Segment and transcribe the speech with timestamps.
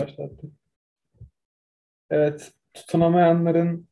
[0.00, 0.54] başlattım.
[2.10, 3.88] Evet, tutunamayanların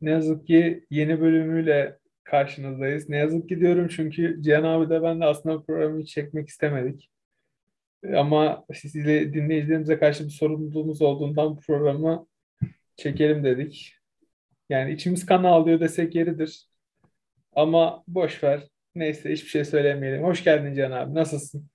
[0.00, 3.08] ne yazık ki yeni bölümüyle karşınızdayız.
[3.08, 7.10] Ne yazık ki diyorum çünkü Cihan abi de ben de aslında programı çekmek istemedik.
[8.16, 12.26] Ama sizle dinleyicilerimize karşı bir sorumluluğumuz olduğundan bu programı
[12.96, 13.96] çekelim dedik.
[14.68, 16.66] Yani içimiz kan ağlıyor desek yeridir.
[17.52, 18.68] Ama boş ver.
[18.94, 20.22] Neyse hiçbir şey söylemeyelim.
[20.22, 21.14] Hoş geldin Cihan abi.
[21.14, 21.66] Nasılsın?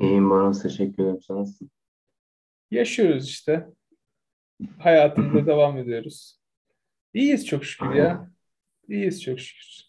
[0.00, 0.52] İyiyim Baran.
[0.52, 1.22] Teşekkür ederim.
[1.22, 1.70] Sen nasılsın?
[2.70, 3.66] Yaşıyoruz işte.
[4.78, 6.40] Hayatımıza devam ediyoruz.
[7.14, 8.30] İyiyiz çok şükür ya.
[8.88, 9.84] İyiyiz çok şükür.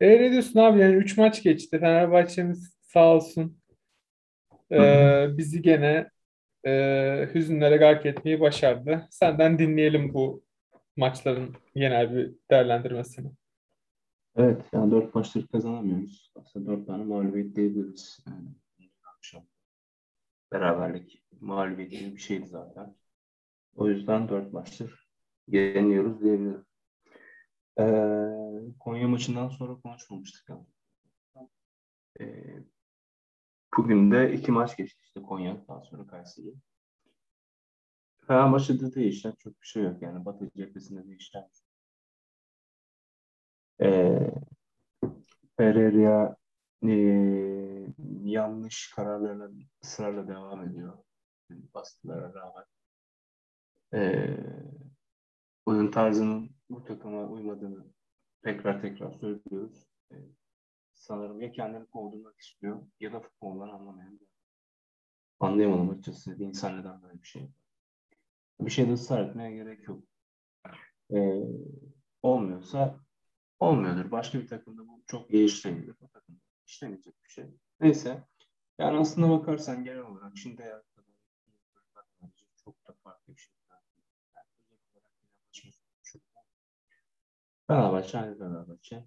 [0.00, 0.80] E ne diyorsun abi?
[0.80, 1.78] Yani 3 maç geçti.
[1.78, 3.58] Fenerbahçe'miz sağ olsun.
[4.72, 6.10] Ee, bizi gene
[6.66, 9.08] e, hüzünlere gark etmeyi başardı.
[9.10, 10.44] Senden dinleyelim bu
[10.96, 13.30] maçların genel bir değerlendirmesini.
[14.36, 16.32] Evet, yani dört maçları kazanamıyoruz.
[16.34, 18.18] Aslında dört tane mağlubiyet diyebiliriz.
[18.26, 18.48] Yani,
[19.16, 19.42] akşam
[20.52, 22.96] beraberlik mağlubiyet gibi bir şeydi zaten.
[23.74, 25.08] O yüzden dört maçtır
[25.48, 26.66] yeniliyoruz diyebilirim.
[27.78, 30.48] Ee, Konya maçından sonra konuşmamıştık.
[30.48, 30.66] Yani.
[32.20, 32.64] Ee,
[33.76, 36.54] bugün de iki maç geçti işte Konya, daha sonra Kayseri.
[38.26, 40.24] Fenerbahçe'de değişen çok bir şey yok yani.
[40.24, 41.48] Batı cephesinde değişen
[43.82, 44.30] ee,
[45.56, 46.36] Pereira
[46.82, 46.88] e,
[48.30, 49.50] yanlış kararlarına
[49.84, 50.98] ısrarla devam ediyor.
[51.50, 52.64] Baskılara rağmen.
[53.94, 54.36] Ee,
[55.66, 57.84] oyun tarzının bu takıma uymadığını
[58.42, 59.86] tekrar tekrar söylüyoruz.
[60.12, 60.16] Ee,
[60.92, 64.18] sanırım ya kendini kovdurmak istiyor ya da futboldan anlamayan
[65.40, 66.38] Anlayamadım açıkçası.
[66.38, 67.50] Bir insan neden böyle bir şey
[68.60, 70.02] Bir şeyde ısrar etmeye gerek yok.
[71.14, 71.42] Ee,
[72.22, 73.00] olmuyorsa
[73.58, 74.10] olmuyordur.
[74.10, 75.96] Başka bir takımda bu çok iyi işlemiyor.
[76.00, 77.44] O takımda işlemeyecek bir şey.
[77.80, 78.24] Neyse.
[78.78, 81.02] Yani aslında bakarsan genel olarak şimdi hayatta
[82.64, 83.56] çok da farklı bir şey.
[87.66, 89.04] Fenerbahçe aynı Fenerbahçe.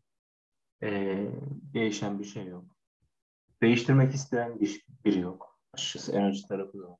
[0.83, 1.31] Ee,
[1.73, 2.65] değişen bir şey yok.
[3.61, 5.59] Değiştirmek isteyen bir, biri yok.
[5.73, 6.97] Açıkçası enerji tarafı da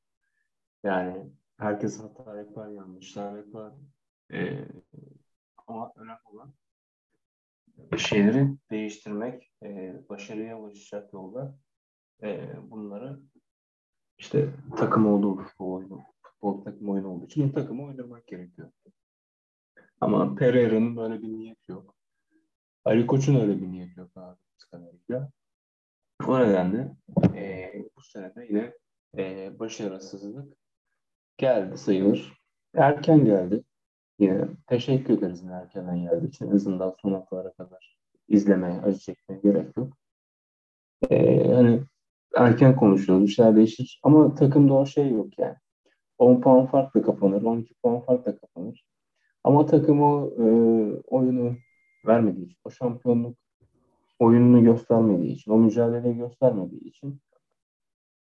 [0.84, 3.74] Yani herkes hata yapar, yanlışlar yapar.
[4.34, 4.68] Ee,
[5.68, 6.54] ama önemli olan
[7.98, 11.58] şeyleri değiştirmek, e, başarıya ulaşacak yolda
[12.24, 13.20] e, bunları
[14.18, 18.72] işte takım olduğu futbol oyunu, futbol takım oyunu olduğu için takımı oynamak gerekiyor.
[20.02, 21.96] Ama Pereira'nın böyle bir niyeti yok.
[22.86, 24.38] Ali Koç'un öyle bir niyeti yok abi
[24.72, 25.32] kadarıyla.
[26.28, 26.96] O nedenle
[27.36, 28.74] e, bu senede yine
[29.18, 30.58] e, başarısızlık
[31.38, 32.40] geldi sayılır.
[32.76, 33.64] Erken geldi.
[34.20, 36.48] Yine teşekkür ederiz erkenden geldiği için.
[36.48, 37.98] En azından son haftalara kadar
[38.28, 39.94] izlemeye, acı çekmeye gerek yok.
[41.10, 41.84] Ee, hani
[42.36, 44.00] erken konuşuyoruz, işler değişir.
[44.04, 45.56] Ama takımda o şey yok yani.
[46.18, 48.86] 10 puan farkla kapanır, 12 puan farkla kapanır.
[49.44, 50.46] Ama takım o e,
[51.08, 51.56] oyunu
[52.06, 53.38] vermediği için, o şampiyonluk
[54.20, 57.22] oyununu göstermediği için, o mücadeleyi göstermediği için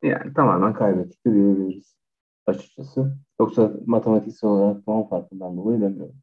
[0.03, 1.97] yani tamamen kaybettik diyebiliriz
[2.47, 3.17] açıkçası.
[3.41, 6.17] Yoksa matematiksel olarak puan farkından dolayı demiyorum.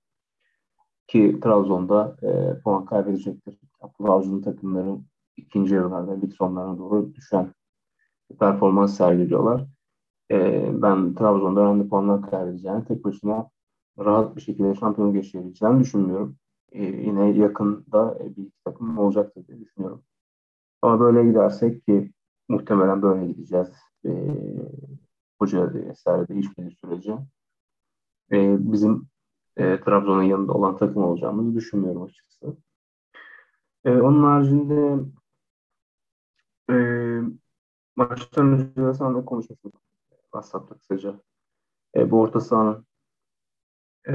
[1.08, 3.60] Ki Trabzon'da e, puan kaybedecektir.
[3.82, 5.06] Abdullah Avcı'nın
[5.38, 7.54] ikinci yarılarda lig sonlarına doğru düşen
[8.40, 9.66] performans sergiliyorlar.
[10.32, 13.50] E, ben Trabzon'da önemli puanlar kaybedeceğini tek başına
[14.00, 16.38] rahat bir şekilde şampiyon geçirebileceğini düşünmüyorum.
[16.72, 20.04] E, yine yakında bir iki takım olacaktır diye düşünüyorum.
[20.82, 22.12] Ama böyle gidersek ki
[22.50, 23.70] muhtemelen böyle gideceğiz.
[24.06, 24.12] E,
[25.40, 27.18] hoca vesaire değişmediği sürece
[28.32, 29.08] e, bizim
[29.58, 32.58] e, Trabzon'un yanında olan takım olacağımızı düşünmüyorum açıkçası.
[33.86, 35.04] E, onun haricinde
[36.70, 36.76] e,
[37.98, 39.74] maçtan önce de sen de konuşmuştuk.
[40.24, 41.20] WhatsApp'ta kısaca.
[41.96, 42.86] E, bu orta sahanın
[44.08, 44.14] e,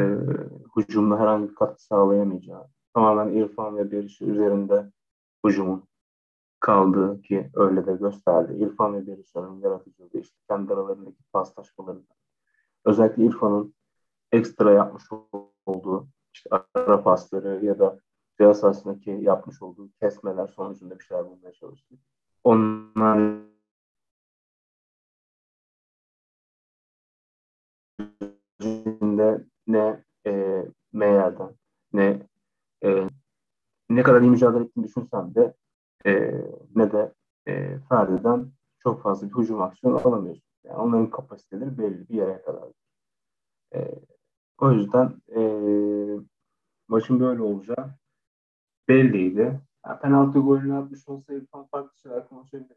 [0.76, 4.92] hücumda herhangi bir katkı sağlayamayacağı, tamamen İrfan ve Berişi üzerinde
[5.46, 5.84] hücumun
[6.60, 8.52] kaldığı ki öyle de gösterdi.
[8.58, 12.14] İrfan ve Berişan'ın yaratıcılığı işte kendi aralarındaki paslaşmalarında.
[12.84, 13.74] Özellikle İrfan'ın
[14.32, 15.04] ekstra yapmış
[15.66, 18.00] olduğu işte ara pasları ya da
[18.38, 21.94] cihaz yapmış olduğu kesmeler sonucunda bir şeyler bulmaya çalıştı.
[22.44, 23.42] Onlar
[29.66, 31.50] ne e, Meyer'den
[31.92, 32.22] ne
[32.84, 33.08] e,
[33.90, 35.54] ne kadar iyi mücadele ettiğini düşünsem de
[36.06, 36.34] e,
[36.76, 37.12] ne de
[37.48, 40.44] e, Ferdi'den çok fazla bir hücum aksiyonu alamıyorsun.
[40.64, 42.68] Yani onların kapasiteleri belli bir yere kadar.
[43.74, 43.94] E,
[44.58, 45.40] o yüzden e,
[46.88, 47.90] maçın böyle olacağı
[48.88, 49.60] belliydi.
[49.86, 52.76] Yani penaltı golünü atmış olsaydı farklı şeyler konuşabilirdik.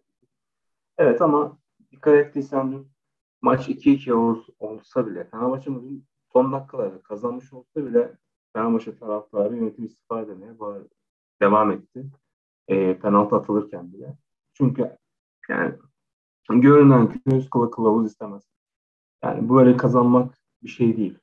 [0.97, 1.57] Evet ama
[1.91, 2.85] dikkat ettiysen
[3.41, 8.17] maç 2-2 ol, olsa bile Fenerbahçe maçın son dakikalarda kazanmış olsa bile
[8.53, 10.53] Fenerbahçe taraftarı yönetim istifa edemeye
[11.41, 12.05] devam etti.
[12.67, 14.17] E, penaltı atılırken bile.
[14.53, 14.97] Çünkü
[15.49, 15.75] yani
[16.49, 18.43] görünen göz kıla kılavuz istemez.
[19.23, 21.19] Yani böyle kazanmak bir şey değil.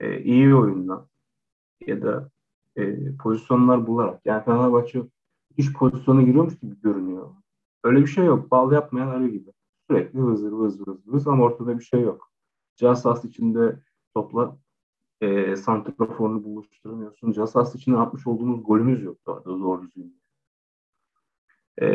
[0.00, 1.06] E, iyi oyunla
[1.86, 2.30] ya da
[2.76, 4.20] e, pozisyonlar bularak.
[4.24, 5.02] Yani Fenerbahçe
[5.56, 7.30] iş pozisyona giriyormuş gibi görünüyor.
[7.84, 8.50] Öyle bir şey yok.
[8.50, 9.50] Bal yapmayan arı gibi.
[9.88, 12.32] Sürekli hızır hızır hızır hızır ama ortada bir şey yok.
[12.76, 13.80] Cihaz içinde
[14.14, 14.58] topla
[15.20, 17.32] e, santraforunu buluşturamıyorsun.
[17.32, 20.22] Cihaz içinde atmış olduğumuz golümüz yok daha da zor düzgün.
[21.82, 21.86] E,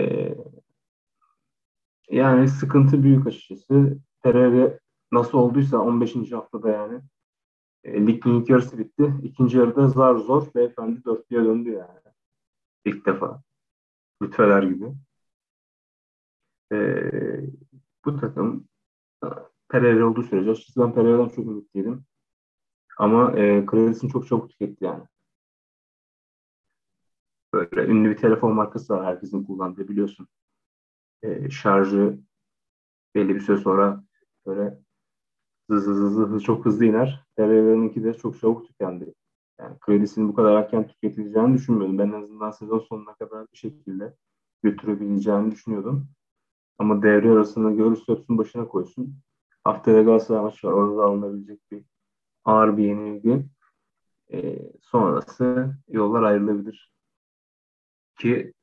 [2.10, 3.98] yani sıkıntı büyük açıkçası.
[4.24, 4.80] Pereira
[5.12, 6.32] nasıl olduysa 15.
[6.32, 7.02] haftada yani
[7.84, 9.14] e, ligin ilk yarısı bitti.
[9.24, 12.00] İkinci yarıda zar zor beyefendi dörtlüye döndü yani.
[12.86, 13.44] İlk defa.
[14.22, 14.86] Lütfeler gibi.
[16.72, 16.78] E,
[18.06, 18.68] bu takım
[19.70, 22.06] Pereira olduğu sürece açıkçası ben Pereira'dan çok ümitliydim.
[22.98, 25.04] Ama e, kredisini çok çabuk tüketti yani.
[27.54, 30.28] Böyle ünlü bir telefon markası var herkesin kullandığı biliyorsun.
[31.24, 32.20] E, şarjı
[33.16, 34.04] belli bir süre sonra
[34.46, 34.80] böyle
[35.70, 37.26] hızlı hızlı hızlı çok hızlı iner.
[37.36, 39.14] Pereira'nınki de çok çabuk tükendi.
[39.60, 41.98] Yani kredisini bu kadar erken tüketileceğini düşünmüyordum.
[41.98, 44.16] Ben en azından sezon sonuna kadar bir şekilde
[44.64, 46.08] götürebileceğini düşünüyordum.
[46.78, 49.16] Ama devre arasında görürse öpsün başına koysun.
[49.64, 50.74] Haftaya Galatasaray maçı var.
[50.74, 51.84] Orada da alınabilecek bir
[52.46, 53.46] ağır bir yenilgi.
[54.34, 56.92] E, sonrası yollar ayrılabilir.
[58.20, 58.54] Ki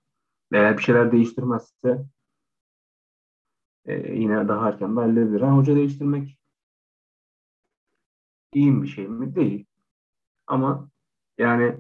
[0.52, 2.05] eğer bir şeyler değiştirmezse
[3.84, 5.38] e, yine daha erken de.
[5.44, 6.38] Ha, hoca değiştirmek
[8.55, 9.34] iyi bir şey mi?
[9.34, 9.66] Değil.
[10.46, 10.90] Ama
[11.38, 11.76] yani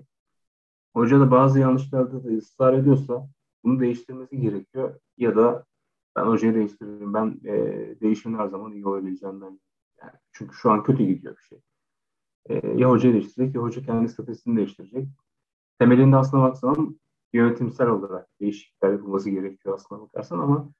[0.94, 3.28] hoca da bazı yanlışlarda da ısrar ediyorsa
[3.64, 5.00] bunu değiştirmesi gerekiyor.
[5.18, 5.66] Ya da
[6.18, 7.14] ben hocayı değiştiririm.
[7.14, 7.54] Ben e,
[8.00, 9.60] değişimin her zaman iyi olabileceğinden.
[10.02, 11.60] Yani çünkü şu an kötü gidiyor bir şey.
[12.48, 15.08] E, ya hocayı değiştirecek ya hoca kendi stratejisini değiştirecek.
[15.78, 16.98] Temelinde aslında baksan
[17.32, 20.70] yönetimsel olarak değişiklikler yapılması gerekiyor aslında bakarsan ama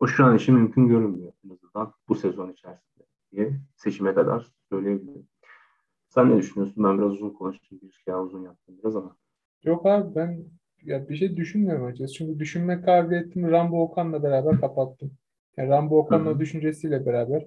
[0.00, 5.28] o şu an için mümkün görünmüyor en azından bu sezon içerisinde diye seçime kadar söyleyebilirim.
[6.08, 6.84] Sen ne düşünüyorsun?
[6.84, 7.78] Ben biraz uzun konuştum.
[7.82, 9.16] Bir şey uzun yaptım biraz ama.
[9.62, 10.44] Yok abi ben
[10.84, 12.14] ya bir şey düşünmüyorum açıkçası.
[12.14, 15.12] Çünkü düşünme kabiliyetimi Rambo Okan'la beraber kapattım.
[15.56, 17.46] Yani Rambo Okan'la düşüncesiyle beraber.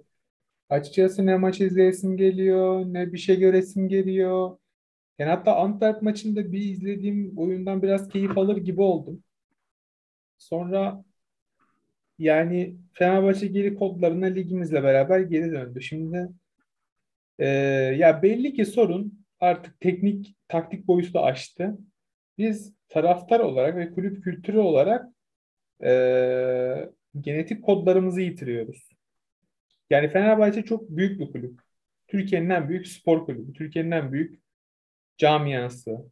[0.69, 4.57] Açıkçası ne maç izleyesim geliyor, ne bir şey göresim geliyor.
[5.19, 9.23] Yani hatta Antwerp maçında bir izlediğim oyundan biraz keyif alır gibi oldum.
[10.37, 11.03] Sonra
[12.19, 15.81] yani Fenerbahçe geri kodlarına ligimizle beraber geri döndü.
[15.81, 16.29] Şimdi
[17.39, 17.47] e,
[17.97, 21.77] ya belli ki sorun artık teknik taktik boyutu da aştı.
[22.37, 25.05] Biz taraftar olarak ve kulüp kültürü olarak
[25.83, 26.89] e,
[27.21, 28.89] genetik kodlarımızı yitiriyoruz.
[29.89, 31.59] Yani Fenerbahçe çok büyük bir kulüp.
[32.07, 33.53] Türkiye'nin en büyük spor kulübü.
[33.53, 34.41] Türkiye'nin en büyük
[35.17, 36.11] camiası.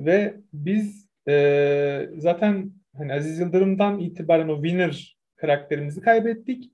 [0.00, 6.72] Ve biz e, zaten hani Aziz Yıldırım'dan itibaren o winner karakterimizi kaybettik.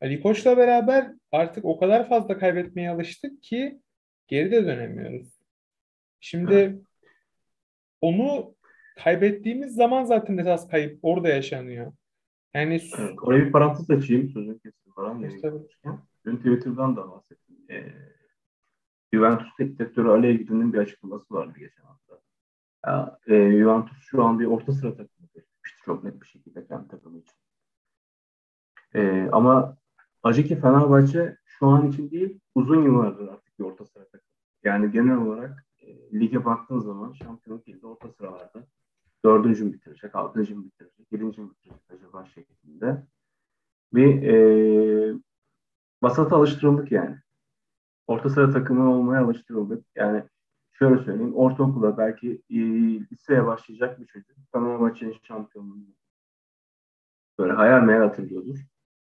[0.00, 3.80] Ali Koç'la beraber artık o kadar fazla kaybetmeye alıştık ki
[4.26, 5.40] geri de dönemiyoruz.
[6.20, 6.80] Şimdi
[8.00, 8.54] onu
[9.04, 11.92] kaybettiğimiz zaman zaten esas kayıp orada yaşanıyor.
[12.54, 15.22] Yani evet, oraya bir parantez açayım sözün kesin falan.
[16.26, 17.56] Dün Twitter'dan da bahsettim.
[17.70, 17.92] Ee,
[19.14, 22.20] Juventus teknik direktörü Ali Egdi'nin bir açıklaması vardı geçen hafta.
[22.86, 26.88] Ya, e, Juventus şu an bir orta sıra takımı belirtmişti çok net bir şekilde kendi
[26.88, 27.36] takımı için.
[28.94, 29.76] E, ama
[30.22, 34.22] acı ki Fenerbahçe şu an için değil uzun yıllardır artık bir orta sıra takımı.
[34.64, 35.66] Yani genel olarak
[36.12, 38.66] lige baktığın zaman şampiyonluk ilde orta sıralarda
[39.24, 43.06] dördüncü mü bitirecek, altıncı mı bitirecek, yedinci mi bitirecek acaba şeklinde
[43.94, 45.14] bir e,
[46.02, 47.16] basata alıştırıldık yani.
[48.06, 49.86] Orta sıra takımı olmaya alıştırıldık.
[49.94, 50.24] Yani
[50.72, 52.56] şöyle söyleyeyim, ortaokula belki e,
[53.12, 55.94] liseye başlayacak bir çocuk Fenerbahçe'nin şampiyonluğunu
[57.38, 58.58] böyle hayal meyal hatırlıyordur.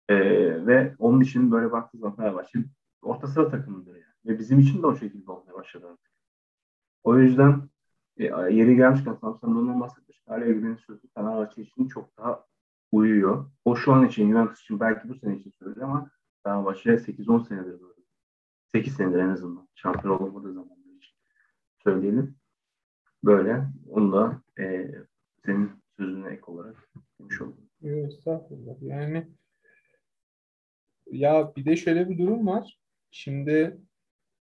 [0.08, 0.16] E,
[0.66, 2.58] ve onun için böyle baktığı zaman Fenerbahçe
[3.02, 4.14] orta sıra takımıdır yani.
[4.26, 6.15] Ve bizim için de o şekilde olmaya başladı artık.
[7.06, 7.68] O yüzden
[8.18, 10.22] e, yeri gelmişken Samsun'dan ondan bahsetmiş.
[10.26, 12.44] Hala Gül'ün sözü Fenerbahçe için çok daha
[12.92, 13.50] uyuyor.
[13.64, 16.10] O şu an için Juventus için belki bu sene için söyledi ama
[16.42, 18.00] Fenerbahçe 8-10 senedir böyle.
[18.72, 19.68] 8 senedir en azından.
[19.74, 21.14] Şampiyon olamadığı zamanlar için
[21.84, 22.36] söyleyelim.
[23.24, 23.66] Böyle.
[23.88, 24.94] Onu da e,
[25.44, 27.70] senin sözüne ek olarak demiş oldum.
[27.80, 28.82] Yok estağfurullah.
[28.82, 29.28] Yani
[31.06, 32.80] ya bir de şöyle bir durum var.
[33.10, 33.80] Şimdi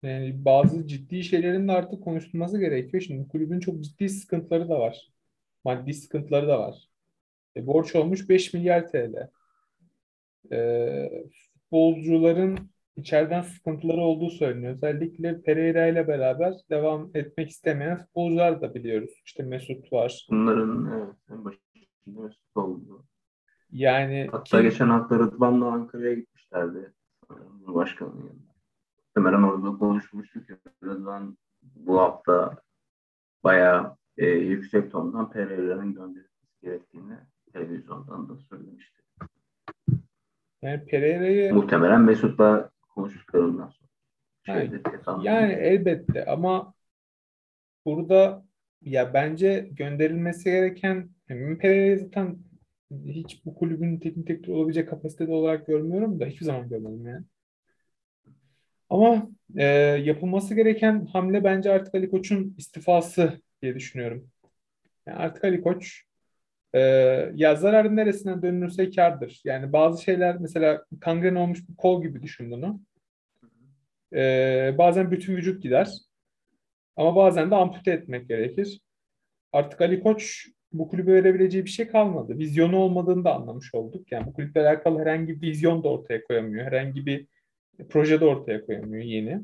[0.05, 3.03] yani bazı ciddi şeylerin de artık konuşulması gerekiyor.
[3.03, 5.13] Şimdi kulübün çok ciddi sıkıntıları da var.
[5.65, 6.89] Maddi sıkıntıları da var.
[7.57, 9.29] E, borç olmuş 5 milyar TL.
[10.53, 11.11] e,
[11.61, 12.59] futbolcuların
[12.97, 14.73] içeriden sıkıntıları olduğu söyleniyor.
[14.75, 19.11] Özellikle Pereira ile beraber devam etmek istemeyen futbolcular da biliyoruz.
[19.25, 20.27] İşte Mesut var.
[20.31, 23.05] Bunların evet, en başında Mesut oldu.
[23.73, 26.93] Yani Hatta kim- geçen hafta Rıdvan'la Ankara'ya gitmişlerdi.
[27.67, 28.54] Başkanın yanında.
[29.17, 30.43] Muhtemelen orada konuşmuştuk.
[30.85, 32.57] Rıdvan bu hafta
[33.45, 37.15] bayağı e, yüksek tondan Pereira'nın gönderilmesi gerektiğini
[37.53, 39.03] televizyondan da söylemişti.
[40.63, 43.91] yani Pereira'yı Muhtemelen Mesut'la konuştuklarından sonra.
[44.43, 45.31] Şeyde, Tekan'da.
[45.31, 46.75] Yani elbette ama
[47.85, 48.45] burada
[48.83, 52.39] ya bence gönderilmesi gereken yani Pereira'yı zaten
[53.05, 57.25] hiç bu kulübün teknik direktörü olabilecek kapasitede olarak görmüyorum da hiçbir zaman görmedim yani.
[58.91, 59.65] Ama e,
[60.05, 64.31] yapılması gereken hamle bence artık Ali Koç'un istifası diye düşünüyorum.
[65.07, 66.03] Yani artık Ali Koç
[66.75, 66.81] e,
[67.35, 69.41] ya zararın neresinden dönülürse kârdır.
[69.45, 72.81] Yani bazı şeyler mesela kangren olmuş bir kol gibi düşün bunu.
[74.15, 75.89] Ee, bazen bütün vücut gider.
[76.97, 78.81] Ama bazen de ampute etmek gerekir.
[79.53, 82.39] Artık Ali Koç bu kulübe verebileceği bir şey kalmadı.
[82.39, 84.13] Vizyonu olmadığını da anlamış olduk.
[84.13, 86.67] Yani bu kulüple alakalı herhangi bir vizyon da ortaya koyamıyor.
[86.67, 87.27] Herhangi bir
[87.91, 89.43] proje de ortaya koyamıyor yeni.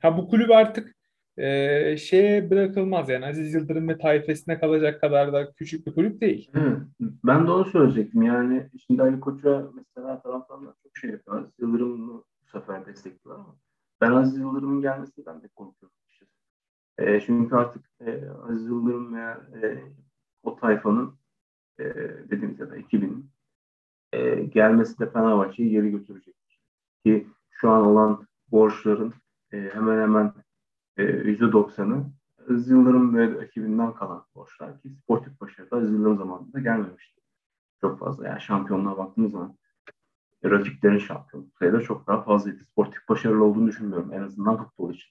[0.00, 0.94] Ha bu kulüp artık
[1.36, 6.50] e, şeye bırakılmaz yani Aziz Yıldırım ve tayfesine kalacak kadar da küçük bir kulüp değil.
[6.54, 8.22] Evet, ben de onu söyleyecektim.
[8.22, 11.38] Yani şimdi Ali Koç'a mesela taraftarlar çok şey yapıyor.
[11.38, 13.56] Aziz Yıldırım'ı bu sefer destekliyor ama
[14.00, 15.96] ben Aziz Yıldırım'ın gelmesinden de korkuyorum.
[16.98, 19.78] E, çünkü artık e, Aziz Yıldırım veya e,
[20.42, 21.14] o tayfanın
[21.78, 21.84] e,
[22.30, 23.30] dediğimiz ya da ekibinin
[24.12, 26.34] e, gelmesi de Fenerbahçe'yi geri götürecek.
[27.04, 29.14] Ki şu an olan borçların
[29.52, 30.32] e, hemen hemen
[30.96, 32.04] e, %90'ı
[32.50, 37.20] Aziz Yıldırım ve ekibinden kalan borçlar ki sportif başarıda Aziz Yıldırım zamanında gelmemişti.
[37.80, 38.28] Çok fazla.
[38.28, 39.56] Yani şampiyonluğa baktığımız zaman
[40.42, 42.64] e, rakiplerin şampiyonluk sayıda çok daha fazlaydı.
[42.64, 45.10] Sportif başarılı olduğunu düşünmüyorum en azından futbol için.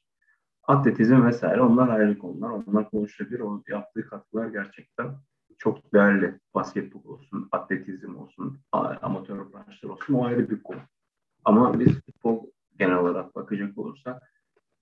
[0.64, 2.50] Atletizm vesaire onlar ayrı konular.
[2.50, 3.40] Onlar konuşulabilir.
[3.40, 5.16] O yaptığı katkılar gerçekten
[5.58, 6.40] çok değerli.
[6.54, 8.60] Basketbol olsun, atletizm olsun,
[9.02, 10.80] amatör branşlar olsun o ayrı bir konu.
[11.46, 12.46] Ama biz futbol
[12.80, 14.32] genel olarak bakacak olursak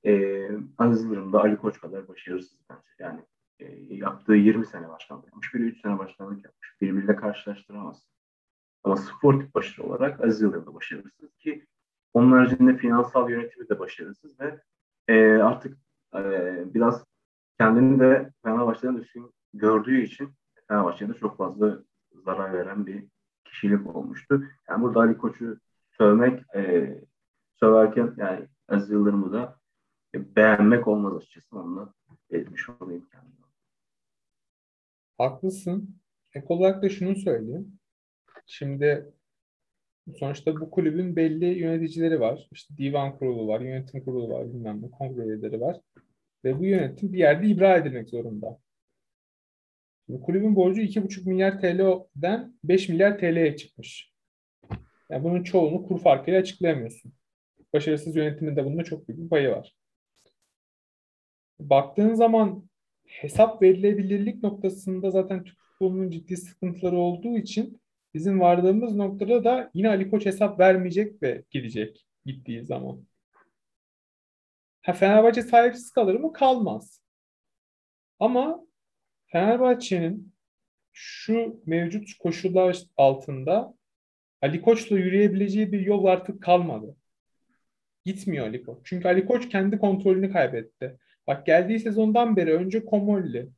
[0.05, 0.45] e,
[0.77, 2.81] Aziz Yıldırım da Ali Koç kadar başarısız bence.
[2.99, 3.21] Yani
[3.59, 6.81] e, yaptığı 20 sene başkanlık yapmış, biri 3 sene başkanlık yapmış.
[6.81, 8.07] Birbiriyle karşılaştıramaz.
[8.83, 11.65] Ama sportif başarı olarak Aziz Yıldırım da başarısız ki
[12.13, 14.61] onun haricinde finansal yönetimi de başarısız ve
[15.07, 15.77] e, artık
[16.15, 16.21] e,
[16.73, 17.05] biraz
[17.57, 20.29] kendini de Fenerbahçe'den üstün gördüğü için
[20.67, 21.79] Fenerbahçe'de çok fazla
[22.25, 23.05] zarar veren bir
[23.45, 24.43] kişilik olmuştu.
[24.69, 25.57] Yani burada Ali Koç'u
[25.99, 26.95] sövmek, e,
[27.59, 29.59] söverken yani Aziz Yıldırım'ı da
[30.15, 31.59] e, beğenmek olmaz açıkçası.
[31.59, 31.93] Onu da
[32.31, 33.47] belirtmiş olayım kendime.
[35.17, 35.95] Haklısın.
[36.33, 37.79] Ek olarak da şunu söyleyeyim.
[38.45, 39.13] Şimdi
[40.19, 42.47] sonuçta bu kulübün belli yöneticileri var.
[42.51, 45.81] İşte divan kurulu var, yönetim kurulu var, bilmem ne, kongre üyeleri var.
[46.43, 48.59] Ve bu yönetim bir yerde ibra edilmek zorunda.
[50.05, 54.13] Şimdi kulübün borcu 2,5 milyar TL'den 5 milyar TL'ye çıkmış.
[55.09, 57.13] Yani bunun çoğunu kur farkıyla açıklayamıyorsun.
[57.73, 59.75] Başarısız yönetimin de bunda çok büyük bir payı var.
[61.59, 62.69] Baktığın zaman
[63.05, 67.81] hesap verilebilirlik noktasında zaten Türk futbolunun ciddi sıkıntıları olduğu için
[68.13, 73.05] bizim vardığımız noktada da yine Ali Koç hesap vermeyecek ve gidecek gittiği zaman.
[74.81, 76.33] Ha, Fenerbahçe sahipsiz kalır mı?
[76.33, 77.01] Kalmaz.
[78.19, 78.65] Ama
[79.25, 80.33] Fenerbahçe'nin
[80.93, 83.78] şu mevcut koşullar altında
[84.41, 86.95] Ali Koç'la yürüyebileceği bir yol artık kalmadı.
[88.05, 88.77] Gitmiyor Ali Koç.
[88.83, 90.97] Çünkü Ali Koç kendi kontrolünü kaybetti.
[91.27, 93.49] Bak geldiği sezondan beri önce Komolli.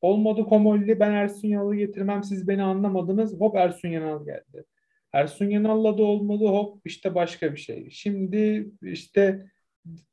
[0.00, 3.40] Olmadı Komolli ben Ersun Yanal'ı getirmem siz beni anlamadınız.
[3.40, 4.64] Hop Ersun Yanal geldi.
[5.12, 7.90] Ersun Yanal'la da olmadı hop işte başka bir şey.
[7.90, 9.46] Şimdi işte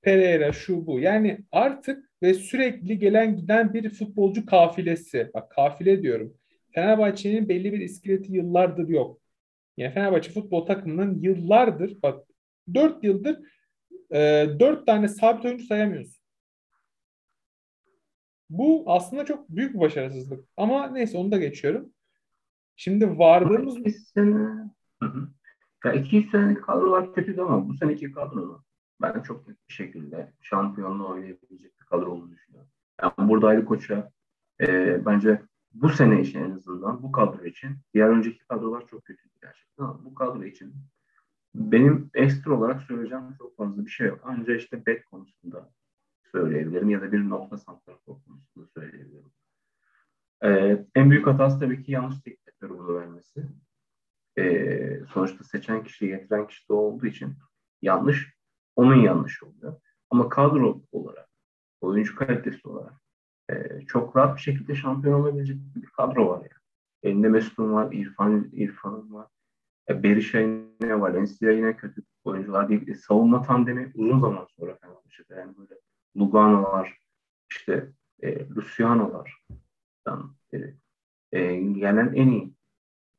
[0.02, 1.00] Pereira şu bu.
[1.00, 5.32] Yani artık ve sürekli gelen giden bir futbolcu kafilesi.
[5.34, 6.34] Bak kafile diyorum.
[6.76, 9.22] Fenerbahçe'nin belli bir iskeleti yıllardır yok.
[9.78, 12.28] Yani Fenerbahçe futbol takımının yıllardır bak
[12.74, 13.40] 4 yıldır
[14.12, 16.24] e, 4 tane sabit oyuncu sayamıyorsun.
[18.50, 20.46] Bu aslında çok büyük bir başarısızlık.
[20.58, 21.94] Ama neyse onu da geçiyorum.
[22.76, 23.78] Şimdi vardığımız...
[23.78, 24.72] İki sene...
[25.86, 28.64] Ya 200 senelik kadrolar kötüydü ama bu seneki kadronun
[29.02, 32.70] ben çok net bir şekilde şampiyonluğu oynayabilecek bir kadro olduğunu düşünüyorum.
[33.02, 34.12] Yani burada Ali Koç'a
[34.62, 35.42] e, bence
[35.82, 40.06] bu sene için en azından bu kadro için diğer önceki kadrolar çok kötüydü gerçekten ama
[40.06, 40.74] bu kadro için
[41.56, 44.20] benim ekstra olarak söyleyeceğim çok fazla bir şey yok.
[44.24, 45.72] Ancak işte bet konusunda
[46.32, 49.32] söyleyebilirim ya da bir nokta santrafor konusunda söyleyebilirim.
[50.44, 53.48] Ee, en büyük hatası tabii ki yanlış direktörü bunu vermesi.
[54.38, 57.34] e, sonuçta seçen kişi, getiren kişi de olduğu için
[57.82, 58.34] yanlış
[58.76, 59.82] onun yanlış oluyor.
[60.10, 61.30] Ama kadro olarak,
[61.82, 63.07] oyuncu kalitesi olarak
[63.52, 66.50] e, çok rahat bir şekilde şampiyon olabilecek bir kadro var yani.
[67.04, 69.28] Elinde Mesut'un var, İrfan, İrfan'ın var.
[69.88, 69.94] E,
[70.82, 71.14] yine var.
[71.14, 72.88] Ensiya yine kötü oyuncular değil.
[72.88, 75.36] E, savunma tandemi uzun zaman sonra Fenerbahçe'de.
[75.36, 75.80] Yani böyle
[76.18, 76.98] Lugano'lar,
[77.52, 77.92] işte
[78.24, 79.44] e, Luciano'lar
[80.54, 80.74] e,
[81.32, 82.54] e, gelen en iyi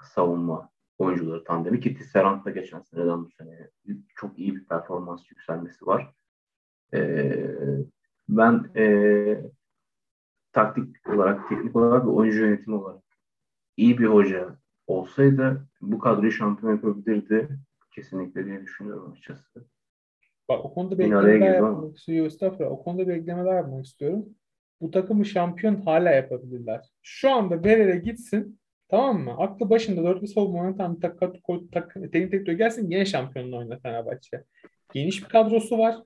[0.03, 3.71] savunma oyuncuları tandemi ki Tisserand da geçen seneden bu sene
[4.17, 6.15] çok iyi bir performans yükselmesi var.
[6.95, 7.33] E,
[8.29, 8.85] ben e,
[10.53, 13.03] taktik olarak, teknik olarak ve oyuncu yönetimi olarak
[13.77, 17.49] iyi bir hoca olsaydı bu kadroyu şampiyon yapabilirdi
[17.91, 19.65] kesinlikle diye düşünüyorum açıkçası.
[20.49, 22.27] Bak o konuda bir eklemeler yapmak istiyorum.
[22.27, 22.71] Estağfurullah.
[22.71, 24.27] O konuda bir eklemeler yapmak istiyorum.
[24.81, 26.85] Bu takımı şampiyon hala yapabilirler.
[27.03, 29.35] Şu anda Berer'e gitsin tamam mı?
[29.39, 31.35] Aklı başında dörtlü savunma oynayan tak, tak,
[31.73, 34.45] tak, teknik direktör gelsin yine şampiyonluğu oynar Fenerbahçe.
[34.93, 35.97] Geniş bir kadrosu var.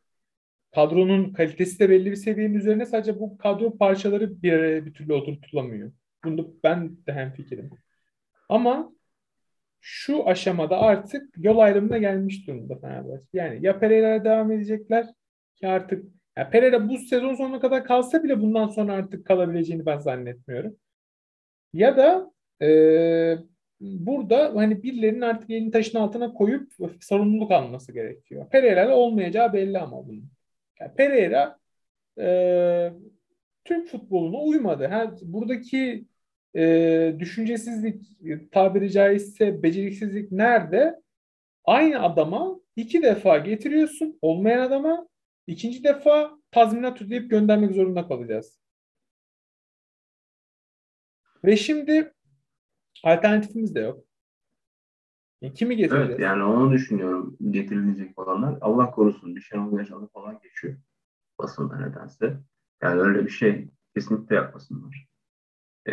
[0.74, 5.12] Kadronun kalitesi de belli bir seviyenin üzerine sadece bu kadro parçaları bir araya bir türlü
[5.14, 5.92] oturtulamıyor.
[6.24, 7.70] Bunda ben de hemfikirim.
[8.48, 8.92] Ama
[9.80, 13.26] şu aşamada artık yol ayrımına gelmiş durumda Fenerbahçe.
[13.32, 15.06] Yani ya Pereira'ya devam edecekler
[15.56, 16.04] ki artık
[16.36, 20.76] ya Pereira bu sezon sonuna kadar kalsa bile bundan sonra artık kalabileceğini ben zannetmiyorum.
[21.72, 23.38] Ya da e,
[23.80, 28.50] burada hani birilerinin artık elini taşın altına koyup sorumluluk alması gerekiyor.
[28.50, 30.31] Pereira'la olmayacağı belli ama bunun.
[30.82, 31.58] Yani Pereira
[32.18, 32.92] e,
[33.64, 34.86] Türk futboluna uymadı.
[34.86, 36.06] Ha, buradaki
[36.56, 38.06] e, düşüncesizlik
[38.52, 41.02] tabiri caizse beceriksizlik nerede?
[41.64, 45.08] Aynı adama iki defa getiriyorsun olmayan adama
[45.46, 48.58] ikinci defa tazminat ödeyip göndermek zorunda kalacağız.
[51.44, 52.12] Ve şimdi
[53.04, 54.04] alternatifimiz de yok.
[55.42, 56.10] E, kimi getireceğiz?
[56.10, 58.58] Evet yani onu düşünüyorum getirilecek olanlar.
[58.60, 60.76] Allah korusun bir Şenol Yaşalı falan geçiyor
[61.38, 62.40] basında nedense.
[62.82, 65.06] Yani öyle bir şey kesinlikle yapmasınlar.
[65.86, 65.92] Ee,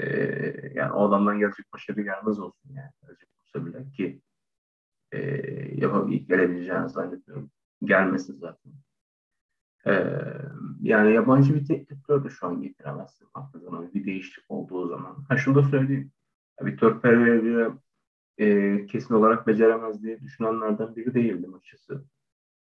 [0.74, 2.92] yani o adamdan gelecek başarı gelmez olsun yani.
[3.02, 4.22] Gelecek olsa bile ki
[5.12, 5.20] e,
[5.76, 7.52] yapabilir, gelebileceğini zannetmiyorum.
[7.84, 8.74] Gelmesin zaten.
[9.88, 10.22] Ee,
[10.82, 15.26] yani yabancı bir teknik de şu an getiremezsin baktığı zaman bir değişiklik olduğu zaman.
[15.30, 16.12] Ha şunu da söyleyeyim.
[16.62, 17.78] Victor Pereira
[18.39, 22.04] e, kesin olarak beceremez diye düşünenlerden biri değildim açıkçası.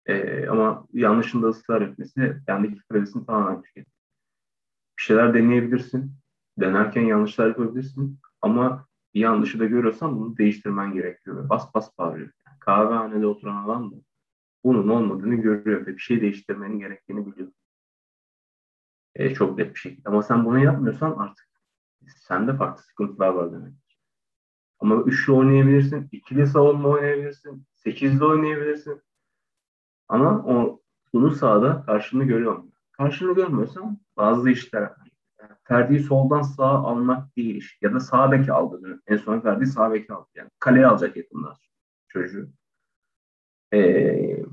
[0.06, 3.90] E, ama yanlışında ısrar etmesi kendi kredisini tamamen tüketti.
[4.98, 6.12] Bir şeyler deneyebilirsin.
[6.60, 8.18] Denerken yanlışlar yapabilirsin.
[8.42, 11.44] Ama bir yanlışı da görüyorsan bunu değiştirmen gerekiyor.
[11.44, 12.30] Ve bas bas bağırıyor.
[12.46, 13.96] Yani kahvehanede oturan adam da
[14.64, 17.52] bunun olmadığını görüyor ve bir şey değiştirmenin gerektiğini biliyor.
[19.14, 20.08] E, çok net bir şekilde.
[20.08, 21.48] Ama sen bunu yapmıyorsan artık
[22.06, 23.81] sende farklı sıkıntılar var demek.
[24.82, 29.02] Ama üçlü oynayabilirsin, ikili savunma oynayabilirsin, sekizli oynayabilirsin.
[30.08, 30.80] Ama o
[31.12, 32.72] bunu sahada karşını görüyorum.
[32.92, 34.92] Karşını görmüyorsan bazı işler
[35.64, 37.78] Ferdi'yi soldan sağa almak değil iş.
[37.82, 39.02] Ya da sağ beki aldı.
[39.06, 40.28] En son Ferdi sağ beki aldı.
[40.34, 41.54] Yani kaleye alacak yakından
[42.08, 42.48] çocuğu.
[43.74, 44.44] Ee,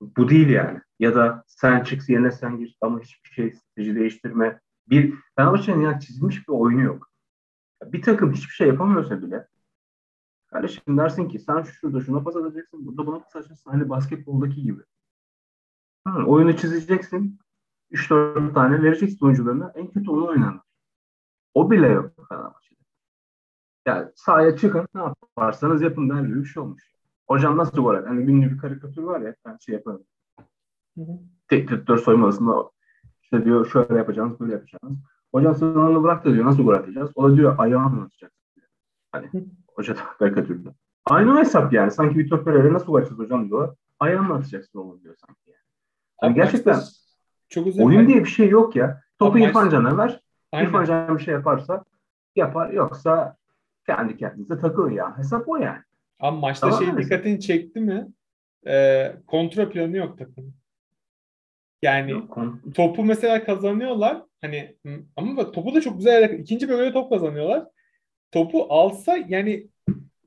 [0.00, 0.80] bu değil yani.
[0.98, 4.60] Ya da sen çık yerine sen gir ama hiçbir şey strateji değiştirme.
[4.86, 7.10] Bir Fenerbahçe'nin yani çizilmiş bir oyunu yok.
[7.84, 9.46] Bir takım hiçbir şey yapamıyorsa bile
[10.52, 13.70] kardeşim dersin ki sen şurada şuna pas atacaksın, burada buna pas atacaksın.
[13.70, 14.82] Hani basketboldaki gibi.
[16.04, 17.38] Ha, oyunu çizeceksin.
[17.90, 19.72] 3-4 tane vereceksin oyuncularına.
[19.74, 20.60] En kötü onu oynanır.
[21.54, 22.80] O bile yok Fenerbahçe'de.
[23.86, 26.90] Yani sahaya çıkın ne yaparsanız yapın der bir şey olmuş.
[27.28, 28.06] Hocam nasıl gol at?
[28.06, 30.04] Hani ünlü bir karikatür var ya ben şey yaparım.
[31.48, 32.70] Tek direktör soymasında
[33.22, 34.94] işte diyor şöyle yapacağız böyle yapacağız.
[35.32, 37.10] Hocam sen onu bırak da diyor nasıl gol atacağız?
[37.14, 38.32] O da diyor ayağını atacak.
[39.12, 39.30] Hani
[39.80, 40.68] hoca da karikatürde.
[41.04, 41.90] Aynı hesap yani.
[41.90, 43.76] Sanki bir Pereira nasıl gol atacağız hocam diyorlar.
[44.00, 45.40] Ayağını atacaksın onu diyor sanki.
[45.46, 45.56] Yani.
[46.22, 46.80] Yani gerçekten
[47.48, 49.02] çok uzun oyun diye bir şey yok ya.
[49.18, 50.20] Topu Abi İrfan Can'a ver.
[50.52, 50.66] Aynen.
[50.66, 51.84] İrfan Can bir şey yaparsa
[52.36, 52.70] yapar.
[52.70, 53.36] Yoksa
[53.86, 55.18] kendi kendinize takılın ya.
[55.18, 55.82] Hesap o yani.
[56.18, 58.08] Ama maçta tamam şey dikkatini çekti mi?
[58.66, 60.54] Ee, kontra planı yok takım.
[61.82, 62.38] Yani yok,
[62.74, 64.22] topu mesela kazanıyorlar.
[64.40, 64.76] Hani
[65.16, 67.66] ama bak topu da çok güzel ikinci bölümde top kazanıyorlar.
[68.32, 69.68] Topu alsa yani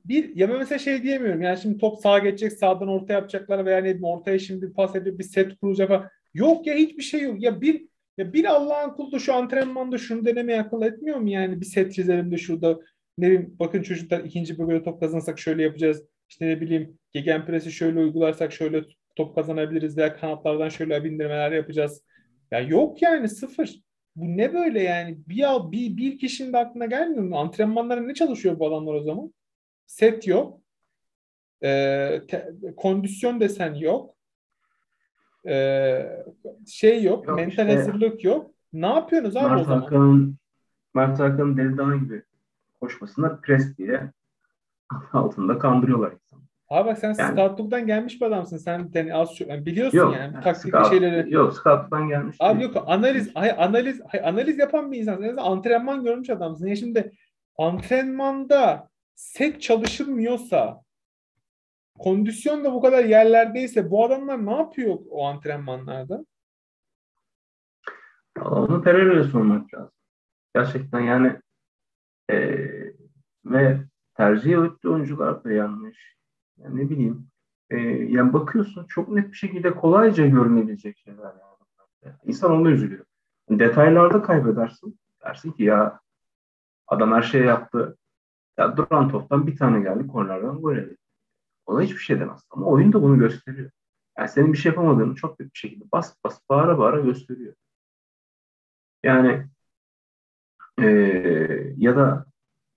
[0.04, 1.42] bir ya ben mesela şey diyemiyorum.
[1.42, 5.24] Yani şimdi top sağa geçecek, sağdan orta yapacaklar veya ne ortaya şimdi pas edip bir
[5.24, 6.08] set kuracak falan.
[6.34, 7.42] Yok ya hiçbir şey yok.
[7.42, 7.88] Ya bir
[8.18, 12.32] ya bir Allah'ın kulu şu antrenmanda şunu denemeye akıl etmiyor mu yani bir set çizelim
[12.32, 12.80] de şurada
[13.18, 16.02] ne bileyim bakın çocuklar ikinci bölümde top kazansak şöyle yapacağız.
[16.28, 18.84] İşte ne bileyim gegenpress'i şöyle uygularsak şöyle
[19.16, 22.04] top kazanabiliriz veya kanatlardan şöyle bindirmeler yapacağız.
[22.50, 23.80] Ya yok yani sıfır.
[24.16, 25.18] Bu ne böyle yani?
[25.28, 27.38] Bir, bir, bir kişinin de aklına gelmiyor mu?
[27.38, 29.34] Antrenmanlara ne çalışıyor bu adamlar o zaman?
[29.86, 30.60] Set yok.
[31.62, 34.14] Ee, te- kondisyon desen yok.
[35.46, 36.24] Ee,
[36.66, 38.50] şey yok, Yok mental işte hazırlık yok.
[38.72, 39.80] Ne yapıyorsunuz abi o Mert zaman?
[39.80, 40.36] Hakan'ın
[40.94, 42.22] Mert Hakan'ın deli dana gibi
[42.80, 44.12] koşmasında pres diye
[45.12, 46.12] altında kandırıyorlar.
[46.68, 48.56] Abi bak sen Yani scoutluktan gelmiş bir adamsın.
[48.56, 51.34] Sen yani az çok yani biliyorsun yok yani taktikli scout, şeyleri.
[51.34, 52.74] yok scout'tan gelmiş Abi değil.
[52.74, 55.22] yok analiz hay analiz hay analiz yapan bir insan.
[55.22, 56.66] En azından antrenman görmüş adamsın.
[56.66, 57.12] Ya şimdi
[57.58, 60.82] antrenmanda set çalışılmıyorsa,
[61.98, 66.24] kondisyon da bu kadar yerlerdeyse bu adamlar ne yapıyor o antrenmanlarda?
[68.40, 69.90] Onu Pereira'ya sormak lazım.
[70.54, 71.36] Gerçekten yani
[72.30, 72.94] eee,
[73.44, 73.78] ve
[74.16, 76.13] tercih ettiği oyuncular da yanlış.
[76.58, 77.26] Yani ne bileyim
[77.70, 77.78] eee,
[78.12, 81.22] yani bakıyorsun çok net bir şekilde kolayca görünebilecek şeyler
[82.04, 82.14] yani.
[82.24, 83.04] İnsan onda üzülüyor.
[83.50, 84.98] Detaylarda kaybedersin.
[85.24, 86.00] Dersin ki ya
[86.86, 87.96] adam her şeyi yaptı.
[88.58, 90.96] Ya duran toptan bir tane geldi kornerden gol yedi.
[91.66, 92.40] Ona hiçbir şey demez.
[92.50, 93.70] Ama oyun da bunu gösteriyor.
[94.18, 97.54] Yani senin bir şey yapamadığını çok net bir şekilde bas bas bağıra bağıra gösteriyor.
[99.02, 99.46] Yani
[100.78, 102.26] eee, ya da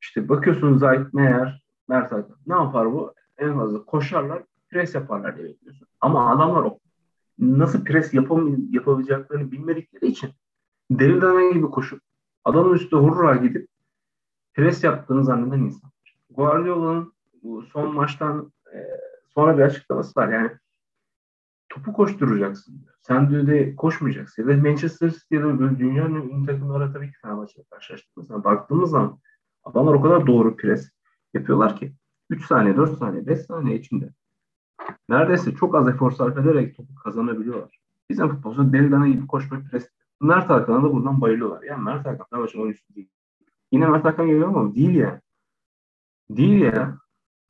[0.02, 2.38] işte bakıyorsun Zayt Meyer, Mert Hakan.
[2.48, 3.14] Ne yapar bu?
[3.38, 5.88] En fazla koşarlar, pres yaparlar diye bekliyorsun.
[6.02, 6.80] Ama adamlar o
[7.40, 10.30] nasıl pres yapam yapabileceklerini bilmedikleri için
[10.92, 12.02] deli dana gibi koşup
[12.44, 13.68] adamın üstüne hurra gidip
[14.54, 15.92] pres yaptığını zanneden insan.
[16.30, 18.78] Guardiola'nın bu son maçtan e,
[19.34, 20.28] sonra bir açıklaması var.
[20.28, 20.52] Yani
[21.70, 22.94] topu koşturacaksın diyor.
[23.02, 24.42] Sen diyor de koşmayacaksın.
[24.42, 29.20] Ya da Manchester City ya da dünyanın ünlü takımlara tabii ki Fenerbahçe'yle karşılaştığımızda baktığımız zaman
[29.64, 30.92] adamlar o kadar doğru pres
[31.34, 31.94] yapıyorlar ki
[32.30, 34.10] 3 saniye, 4 saniye, 5 saniye içinde
[35.10, 37.80] neredeyse çok az efor sarf ederek topu kazanabiliyorlar.
[38.10, 39.90] Bizim futbolcu deli dana gibi koşmak pres.
[40.22, 41.64] Mert Hakan'a da buradan bayılıyorlar.
[41.64, 43.10] Yani Mert Hakan Fenerbahçe'nin oyuncusu değil.
[43.72, 45.22] Yine Mert Hakan geliyor ama değil ya.
[46.30, 46.98] Değil ya.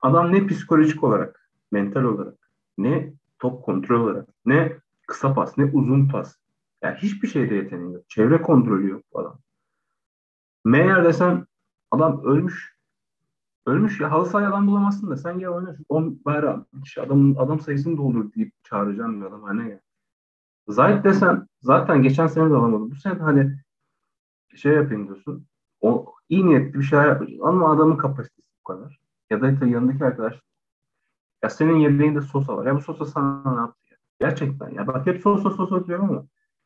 [0.01, 6.07] Adam ne psikolojik olarak, mental olarak, ne top kontrol olarak, ne kısa pas, ne uzun
[6.07, 6.35] pas.
[6.81, 8.09] Yani hiçbir şeyde yeteneği yok.
[8.09, 9.39] Çevre kontrolü yok bu adam.
[10.65, 11.47] Meyer desen
[11.91, 12.76] adam ölmüş.
[13.67, 15.75] Ölmüş ya halı sahaya adam bulamazsın da sen gel oyna.
[15.89, 19.79] 10 bari kişi adamın adam sayısını doldur deyip çağıracağım bir adam haline gel.
[20.67, 22.91] Zayt desen zaten geçen sene de alamadım.
[22.91, 23.57] Bu sene hani
[24.55, 25.47] şey yapayım diyorsun.
[25.81, 27.39] O iyi niyetli bir şeyler yapacak.
[27.43, 28.99] Ama adamın kapasitesi bu kadar.
[29.29, 30.41] Ya da yanındaki arkadaş
[31.43, 32.65] ya senin yedeğinde Sosa var.
[32.65, 33.97] Ya bu Sosa sana ne yaptı ya?
[34.19, 34.87] Gerçekten ya.
[34.87, 36.25] Bak hep Sosa Sosa diyorum ama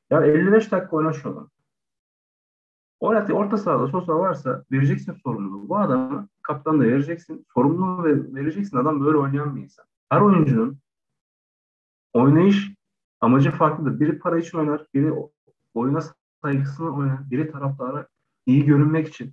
[0.09, 1.49] ya 55 dakika oyna şu adam.
[2.99, 5.69] Orada orta sahada Sosa varsa vereceksin sorumluluğu.
[5.69, 7.45] Bu adama kaptan da vereceksin.
[7.53, 8.77] Sorumluluğu ve vereceksin.
[8.77, 9.85] Adam böyle oynayan bir insan.
[10.09, 10.77] Her oyuncunun
[12.13, 12.71] oynayış
[13.21, 13.99] amacı farklıdır.
[13.99, 15.13] Biri para için oynar, biri
[15.73, 16.01] oyuna
[16.41, 18.07] saygısını oynar, biri taraftara
[18.45, 19.31] iyi görünmek için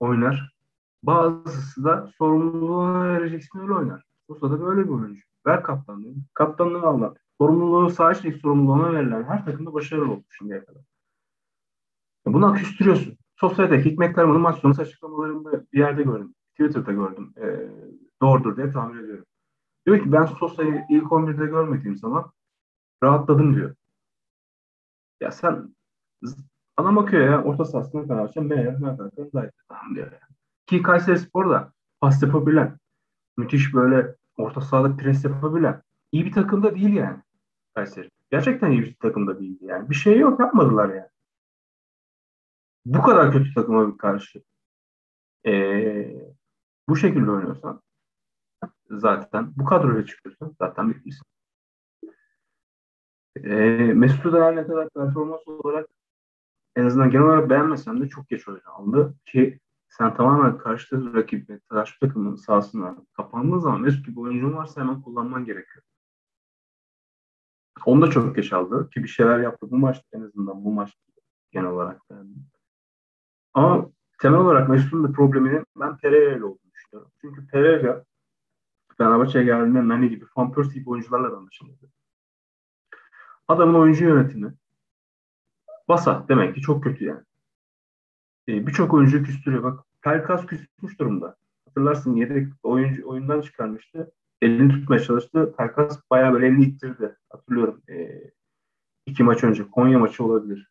[0.00, 0.52] oynar.
[1.02, 4.04] Bazısı da sorumluluğunu vereceksin öyle oynar.
[4.26, 5.22] Sosa da böyle bir oyuncu.
[5.46, 6.14] Ver kaptanlığı.
[6.34, 7.14] Kaptanlığı al.
[7.38, 10.82] Sorumluluğu sağ sorumluluğuna verilen her takımda başarılı oldu şimdiye kadar.
[12.26, 13.18] Buna küstürüyorsun.
[13.40, 16.34] Sosyete Hikmet Karaman'ın maç sonrası açıklamalarında bir yerde gördüm.
[16.50, 17.34] Twitter'da gördüm.
[17.36, 17.46] E,
[18.22, 19.24] doğrudur diye tahmin ediyorum.
[19.86, 22.32] Diyor ki ben Sosa'yı ilk 11'de görmediğim zaman
[23.02, 23.74] rahatladım diyor.
[25.20, 25.74] Ya sen
[26.76, 30.12] adam bakıyor ya orta sahasında Fenerbahçe Meyer, Mert Hakan Zayt tamam diyor.
[30.66, 32.78] Ki Kayseri Spor da pas yapabilen,
[33.36, 37.18] müthiş böyle orta sahada pres yapabilen iyi bir takımda değil yani
[37.74, 38.10] Kayseri.
[38.30, 39.90] Gerçekten iyi bir takımda değildi yani.
[39.90, 41.08] Bir şey yok yapmadılar yani.
[42.88, 44.42] Bu kadar kötü takıma karşı
[45.46, 46.30] ee,
[46.88, 47.82] bu şekilde oynuyorsan
[48.90, 51.26] zaten bu kadroya çıkıyorsan zaten bitmişsin.
[53.36, 53.50] E,
[53.94, 55.88] Mesut Özil ne kadar performans olarak
[56.76, 61.68] en azından genel olarak beğenmesem de çok geç oyun aldı ki sen tamamen karşı rakip
[61.68, 65.84] karşı takımın sahasına kapandığın zaman Mesut gibi oyuncun varsa hemen kullanman gerekiyor.
[67.86, 70.96] Onu da çok geç aldı ki bir şeyler yaptı bu maçta en azından bu maç
[71.52, 72.57] genel olarak beğendim.
[73.58, 73.90] Ama
[74.20, 77.12] temel olarak Mesut'un da probleminin ben Pereira ile olduğunu düşünüyorum.
[77.20, 78.04] Çünkü Pereira
[78.98, 81.90] Fenerbahçe'ye geldiğinde Nani gibi, Van Persie gibi oyuncularla anlaşılmadı.
[83.48, 84.54] Adamın oyuncu yönetimi
[85.88, 87.22] Basa demek ki çok kötü yani.
[88.48, 89.62] Ee, Birçok oyuncu küstürüyor.
[89.62, 91.36] Bak Pelkas küsmüş durumda.
[91.64, 94.12] Hatırlarsın yedek oyuncu oyundan çıkarmıştı.
[94.42, 95.54] Elini tutmaya çalıştı.
[95.58, 97.16] Pelkas bayağı böyle elini ittirdi.
[97.30, 97.82] Hatırlıyorum.
[97.88, 98.30] Ee,
[99.06, 99.70] iki maç önce.
[99.70, 100.68] Konya maçı olabilir.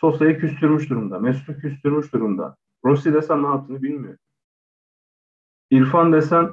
[0.00, 1.18] Sosa'yı küstürmüş durumda.
[1.18, 2.56] Mesut'u küstürmüş durumda.
[2.84, 4.16] Rossi desen ne yaptığını bilmiyor.
[5.70, 6.52] İrfan desen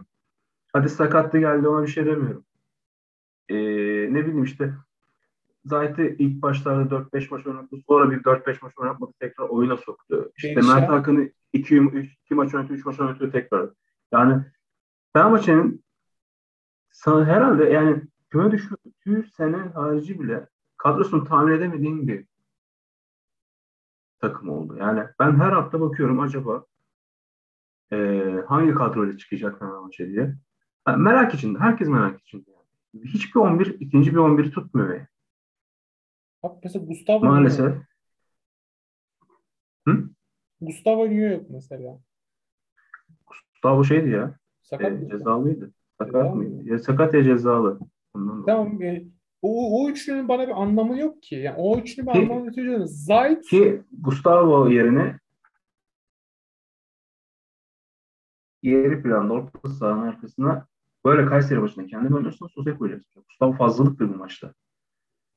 [0.74, 2.46] hadi sakatlı geldi ona bir şey demiyorum.
[3.50, 3.56] Ee,
[4.14, 4.74] ne bileyim işte
[5.66, 7.76] Zayt'i ilk başlarda 4-5 maç oynattı.
[7.88, 9.12] Sonra bir 4-5 maç oynatmadı.
[9.20, 10.32] Tekrar oyuna soktu.
[10.38, 10.76] İşte Değişen.
[10.76, 11.82] Mert Hakan'ı 2,
[12.26, 12.74] 2 maç oynattı.
[12.74, 13.70] 3 maç oynattı tekrar.
[14.12, 14.44] Yani
[15.14, 15.84] Fenerbahçe'nin
[17.06, 22.26] herhalde yani küme düştüğü sene harici bile kadrosunu tahmin edemediğin bir
[24.20, 24.78] takım oldu.
[24.80, 26.66] Yani ben her hafta bakıyorum acaba
[27.92, 27.98] e,
[28.48, 30.36] hangi kadroyla çıkacak Fenerbahçe diye.
[30.88, 31.60] Yani merak içinde.
[31.60, 32.52] Herkes merak içinde.
[32.52, 33.06] Yani.
[33.06, 34.94] Hiçbir 11, ikinci bir 11 tutmuyor.
[34.94, 35.08] Yani.
[36.44, 37.76] Bak mesela Gustavo Maalesef.
[39.88, 40.10] Hı?
[40.62, 42.00] Gustavo niye yok mesela?
[43.28, 44.38] Gustavo şeydi ya.
[44.62, 45.72] Sakat e, cezalıydı.
[45.98, 46.70] Sakat mıydı?
[46.70, 47.80] Ya sakat ya cezalı.
[48.14, 48.82] Ondan tamam.
[48.82, 49.04] E,
[49.48, 51.36] o, o üçlünün bana bir anlamı yok ki.
[51.36, 52.82] Yani o üçlünün bir anlamı yok.
[52.86, 55.20] Zayt ki Gustavo yerine
[58.64, 60.68] geri planda orta sahanın arkasına
[61.06, 63.24] böyle Kayseri başında kendin oynuyorsun Sosa koyacaksın.
[63.28, 64.54] Gustavo fazlalıktır bu maçta.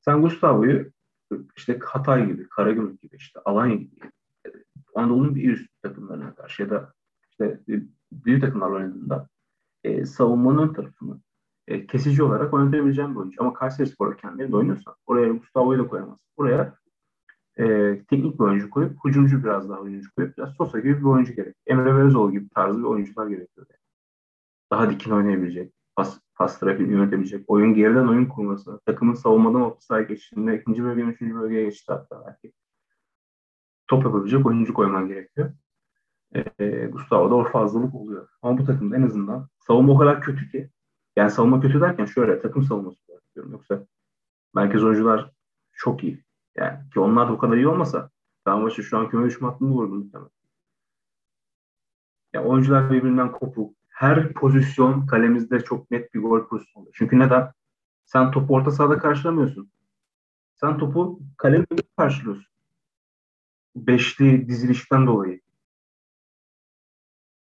[0.00, 0.90] Sen Gustavo'yu
[1.56, 4.10] işte Hatay gibi, Karagümrük gibi, işte Alanya gibi
[4.94, 6.92] Anadolu'nun bir üst takımlarına karşı ya da
[7.30, 7.60] işte
[8.12, 9.28] büyük takımlar oynadığında
[9.84, 11.20] e, savunmanın tarafını
[11.70, 13.42] e, kesici olarak oynatabileceğin bir oyuncu.
[13.42, 16.26] Ama Kayseri Spor'a kendini oynuyorsan oraya Gustavo'yu da koyamazsın.
[16.38, 16.74] Buraya
[17.58, 17.64] e,
[18.10, 21.56] teknik bir oyuncu koyup hücumcu biraz daha oyuncu koyup biraz Sosa gibi bir oyuncu gerek.
[21.66, 23.66] Emre Belözoğlu gibi tarzı bir oyuncular gerekiyor.
[24.72, 30.04] Daha dikin oynayabilecek, pas, pas trafiğini yönetebilecek, oyun geriden oyun kurması, takımın savunmadan orta sahaya
[30.04, 32.52] geçişinde ikinci bölgeden üçüncü bölgeye geçti hatta belki.
[33.88, 35.52] Top yapabilecek oyuncu koyman gerekiyor.
[36.60, 38.28] E, Gustavo'da o fazlalık oluyor.
[38.42, 40.70] Ama bu takımda en azından savunma o kadar kötü ki
[41.16, 42.98] yani savunma kötü derken şöyle takım savunması
[43.34, 43.52] diyorum.
[43.52, 43.86] Yoksa
[44.54, 45.30] merkez oyuncular
[45.72, 46.24] çok iyi.
[46.56, 48.10] Yani ki onlar da o kadar iyi olmasa
[48.44, 50.30] Fenerbahçe şu an küme düşme hattını vurdu muhtemelen.
[52.32, 53.74] Yani oyuncular birbirinden kopuk.
[53.88, 56.88] Her pozisyon kalemizde çok net bir gol pozisyonu.
[56.92, 57.52] Çünkü neden?
[58.04, 59.70] Sen topu orta sahada karşılamıyorsun.
[60.54, 62.46] Sen topu kalemde karşılıyorsun.
[63.76, 65.40] Beşli dizilişten dolayı.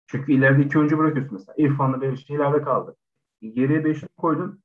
[0.07, 1.55] Çünkü ileride iki oyuncu bırakıyorsun mesela.
[1.59, 2.97] İrfan'la Beşli ileride kaldı.
[3.43, 4.61] Geriye beşli koydun.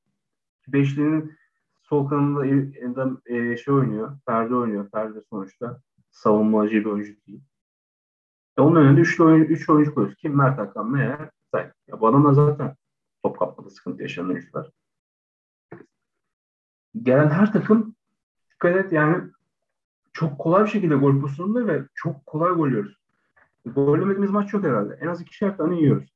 [0.68, 1.36] Beşlinin
[1.82, 2.46] sol kanında
[3.26, 4.18] e, şey oynuyor.
[4.26, 4.90] Ferdi oynuyor.
[4.90, 7.42] Ferdi sonuçta savunmacı bir oyuncu değil.
[8.58, 10.20] E onun önünde üçlü oyuncu, üç oyuncu koyuyorsun.
[10.20, 10.36] Kim?
[10.36, 11.70] Mert Hakan, Meğer, Say.
[11.88, 12.76] Ya bu adamlar zaten
[13.22, 14.70] top kapmada sıkıntı yaşayan oyuncular.
[17.02, 17.94] Gelen her takım
[18.50, 19.30] dikkat et yani
[20.12, 22.98] çok kolay bir şekilde gol pozisyonunda ve çok kolay gol yiyoruz.
[23.66, 23.98] Gol
[24.30, 24.98] maç çok herhalde.
[25.00, 26.14] En az ikişer tane yiyoruz.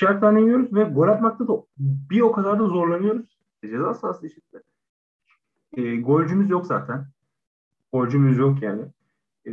[0.00, 3.38] İkişer tane yiyoruz ve gol atmakta da bir o kadar da zorlanıyoruz.
[3.62, 4.62] E, ceza sahası içinde.
[5.76, 7.06] E, golcümüz yok zaten.
[7.92, 8.82] Golcümüz yok yani.
[9.46, 9.50] E,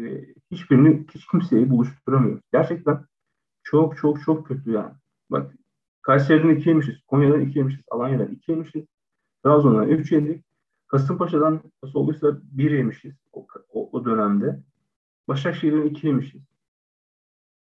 [0.51, 2.43] hiçbirini, hiç kimseyi buluşturamıyoruz.
[2.51, 3.05] Gerçekten
[3.63, 4.93] çok çok çok kötü yani.
[5.29, 5.53] Bak
[6.01, 6.95] Kayseri'den iki yemişiz.
[7.07, 7.81] Konya'dan iki yemişiz.
[7.91, 8.85] Alanya'dan iki yemişiz.
[9.43, 10.45] Trabzon'dan üç yedik.
[10.87, 14.59] Kasımpaşa'dan nasıl olduysa bir yemişiz o, o, o dönemde.
[15.27, 16.41] Başakşehir'den iki yemişiz.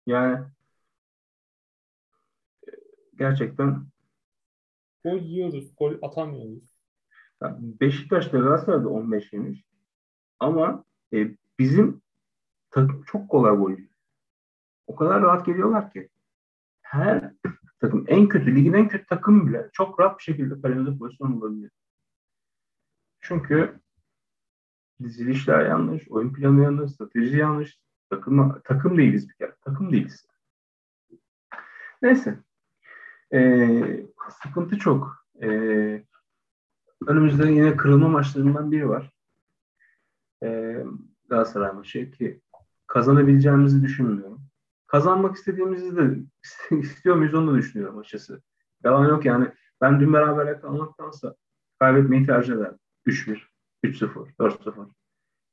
[0.05, 0.39] Yani
[3.17, 3.87] gerçekten
[5.03, 6.77] gol yiyoruz, gol atamıyoruz.
[7.59, 9.63] Beşiktaş'ta Galatasaray'da 15 yemiş.
[10.39, 12.01] Ama e, bizim
[12.71, 13.89] takım çok kolay gol yiyor.
[14.87, 16.09] O kadar rahat geliyorlar ki.
[16.81, 17.33] Her
[17.81, 21.71] takım en kötü, ligin en kötü takım bile çok rahat bir şekilde kalemize pozisyon bulabiliyor.
[23.19, 23.79] Çünkü
[25.03, 27.79] dizilişler yanlış, oyun planı yanlış, strateji yanlış.
[28.09, 29.55] Takım, takım değiliz bir kere.
[29.61, 30.27] Takım değiliz.
[32.01, 32.39] Neyse.
[33.33, 34.05] Ee,
[34.43, 35.25] sıkıntı çok.
[35.41, 36.03] Ee,
[37.07, 39.11] önümüzde yine kırılma maçlarından biri var.
[40.43, 40.83] Ee,
[41.29, 42.41] Galatasaray maçı ki
[42.87, 44.41] kazanabileceğimizi düşünmüyorum.
[44.87, 46.17] Kazanmak istediğimizi de
[46.79, 48.41] istiyor muyuz onu da düşünüyorum açıkçası.
[48.83, 49.51] Yalan yok yani.
[49.81, 51.35] Ben dün beraber kalmaktansa
[51.79, 52.79] kaybetmeyi tercih ederim.
[53.05, 53.41] 3-1,
[53.83, 54.89] 3-0, 4-0.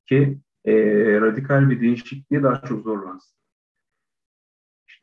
[0.06, 0.74] Ki e,
[1.20, 3.38] radikal bir değişikliğe daha çok zorlansın.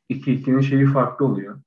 [0.09, 1.61] 2-2'nin şeyi farklı oluyor.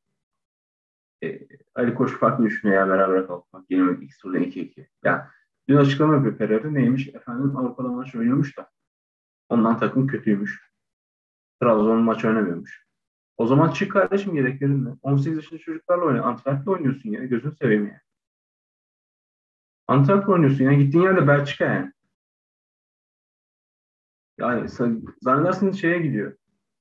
[1.25, 3.71] E, Ali Koç farklı düşünüyor ya beraber kalkmak.
[3.71, 4.87] Yenilmek ilk turda 2-2.
[5.05, 5.23] Yani
[5.69, 6.71] dün açıklama yapıyor Pereira.
[6.71, 7.09] Neymiş?
[7.09, 8.71] Efendim Avrupa'da maç oynuyormuş da.
[9.49, 10.71] Ondan takım kötüymüş.
[11.63, 12.85] Trabzon maç oynamıyormuş.
[13.37, 14.91] O zaman çık kardeşim yedeklerinle.
[15.03, 16.25] 18 yaşında çocuklarla oynuyor.
[16.25, 17.25] Antwerp'le oynuyorsun ya.
[17.25, 18.01] Gözünü seveyim ya.
[19.89, 20.73] Antwerp'le oynuyorsun ya.
[20.73, 21.93] Gittiğin yerde Belçika yani.
[24.39, 24.69] Yani
[25.23, 26.37] zannedersin şeye gidiyor.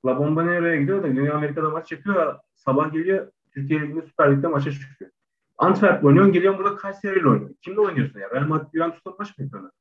[0.05, 2.39] La Bomboniera'ya gidiyor da Güney Amerika'da maç yapıyor.
[2.55, 5.11] Sabah geliyor Türkiye Ligi'nde Süper Lig'de maça çıkıyor.
[5.57, 7.57] Antwerp oynuyorsun, geliyorsun burada Kayseri ile oynuyorsun.
[7.61, 8.29] Kimle oynuyorsun ya?
[8.31, 9.71] Real Madrid Juventus'la maç mı yapıyorsun?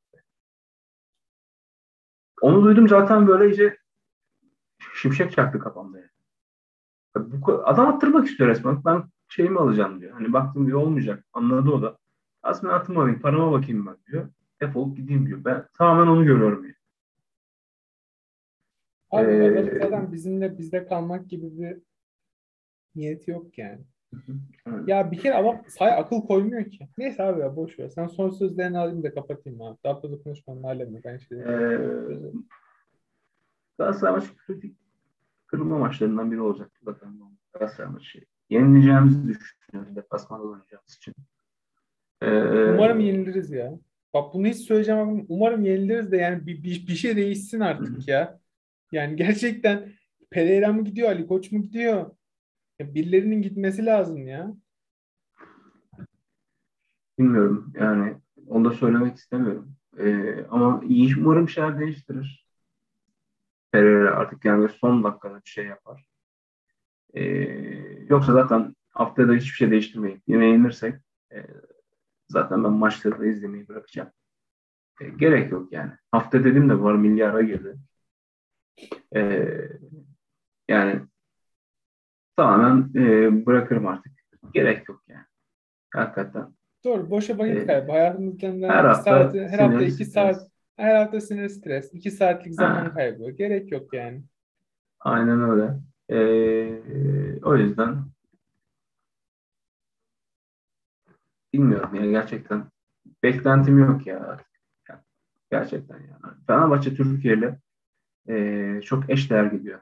[2.40, 3.78] Onu duydum zaten böyle iyice
[4.94, 5.98] şimşek çaktı kafamda.
[5.98, 6.11] Yani.
[7.16, 8.85] Bu, adam attırmak istiyor resmen.
[8.85, 10.12] Ben şeyimi alacağım diyor.
[10.12, 11.24] Hani baktım diyor olmayacak.
[11.32, 11.98] Anladı o da.
[12.42, 14.28] Aslında atımı alayım, parama bakayım ben diyor.
[14.61, 15.44] Defolup gideyim diyor.
[15.44, 16.64] Ben tamamen onu görüyorum.
[16.64, 16.74] Yani.
[19.11, 21.78] Abi ee, zaten bizimle bizde kalmak gibi bir
[22.96, 23.81] niyeti yok yani.
[24.87, 26.88] Ya bir kere ama say akıl koymuyor ki.
[26.98, 27.88] Neyse abi ya boş ver.
[27.88, 29.78] Sen son sözlerini alayım da kapatayım abi.
[29.85, 31.05] Daha fazla konuşmanın alemi.
[31.05, 31.78] Ben şey Ee,
[33.78, 34.76] Galatasaray maçı kritik
[35.46, 36.70] kırılma maçlarından biri olacak.
[36.83, 37.20] Bakalım
[37.52, 38.24] Galatasaray maçı.
[38.50, 39.96] Yenileceğimizi düşünüyorum.
[39.96, 41.14] Deplasmanda oynayacağımız için.
[42.22, 42.26] Ee,
[42.74, 43.78] Umarım yeniliriz ya.
[44.14, 48.09] Bak bunu hiç söyleyeceğim ama umarım yeniliriz de yani bir, bir, bir şey değişsin artık
[48.09, 48.38] ya.
[48.92, 49.92] Yani gerçekten
[50.31, 52.11] Pereira mı gidiyor, Ali Koç mu gidiyor?
[52.83, 54.55] Ya birilerinin gitmesi lazım ya.
[57.18, 58.16] Bilmiyorum yani
[58.47, 59.77] onu da söylemek istemiyorum.
[59.99, 62.47] Ee, ama iyi umarım şeyler değiştirir.
[63.73, 66.07] Pereira artık yani son dakikada bir şey yapar.
[67.14, 67.23] Ee,
[68.09, 70.95] yoksa zaten haftada hiçbir şey değiştirmeyip yine yenilirsek
[71.33, 71.47] e,
[72.29, 74.11] zaten ben maçları da izlemeyi bırakacağım.
[75.01, 75.92] E, gerek yok yani.
[76.11, 77.77] Hafta dedim de var milyara girdi.
[79.14, 79.21] E,
[80.68, 81.03] yani
[82.37, 84.12] tamamen e, bırakırım artık.
[84.55, 85.25] Gerek yok yani.
[85.95, 86.55] Hakikaten.
[86.85, 87.11] Doğru.
[87.11, 87.92] Boşa vakit ee, kaybı.
[87.92, 90.12] Hayatımızdan her hafta, saat, her hafta iki stres.
[90.12, 91.95] saat her hafta sinir stres.
[91.95, 92.95] iki saatlik zaman ha.
[92.95, 93.31] kaybı.
[93.31, 94.23] Gerek yok yani.
[95.01, 95.75] Aynen öyle.
[96.09, 98.05] Ee, o yüzden
[101.53, 102.64] bilmiyorum ya gerçekten
[103.23, 104.38] beklentim yok ya.
[105.51, 106.35] Gerçekten yani.
[106.47, 107.59] Fenerbahçe Türkiye ile
[108.29, 109.81] e, çok eşdeğer gidiyor.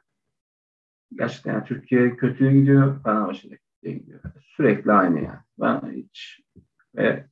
[1.19, 4.21] Gerçekten yani Türkiye kötüye gidiyor, Fenerbahçe de kötüye gidiyor.
[4.57, 5.39] Sürekli aynı yani.
[5.61, 6.41] Ben hiç
[6.97, 7.27] ve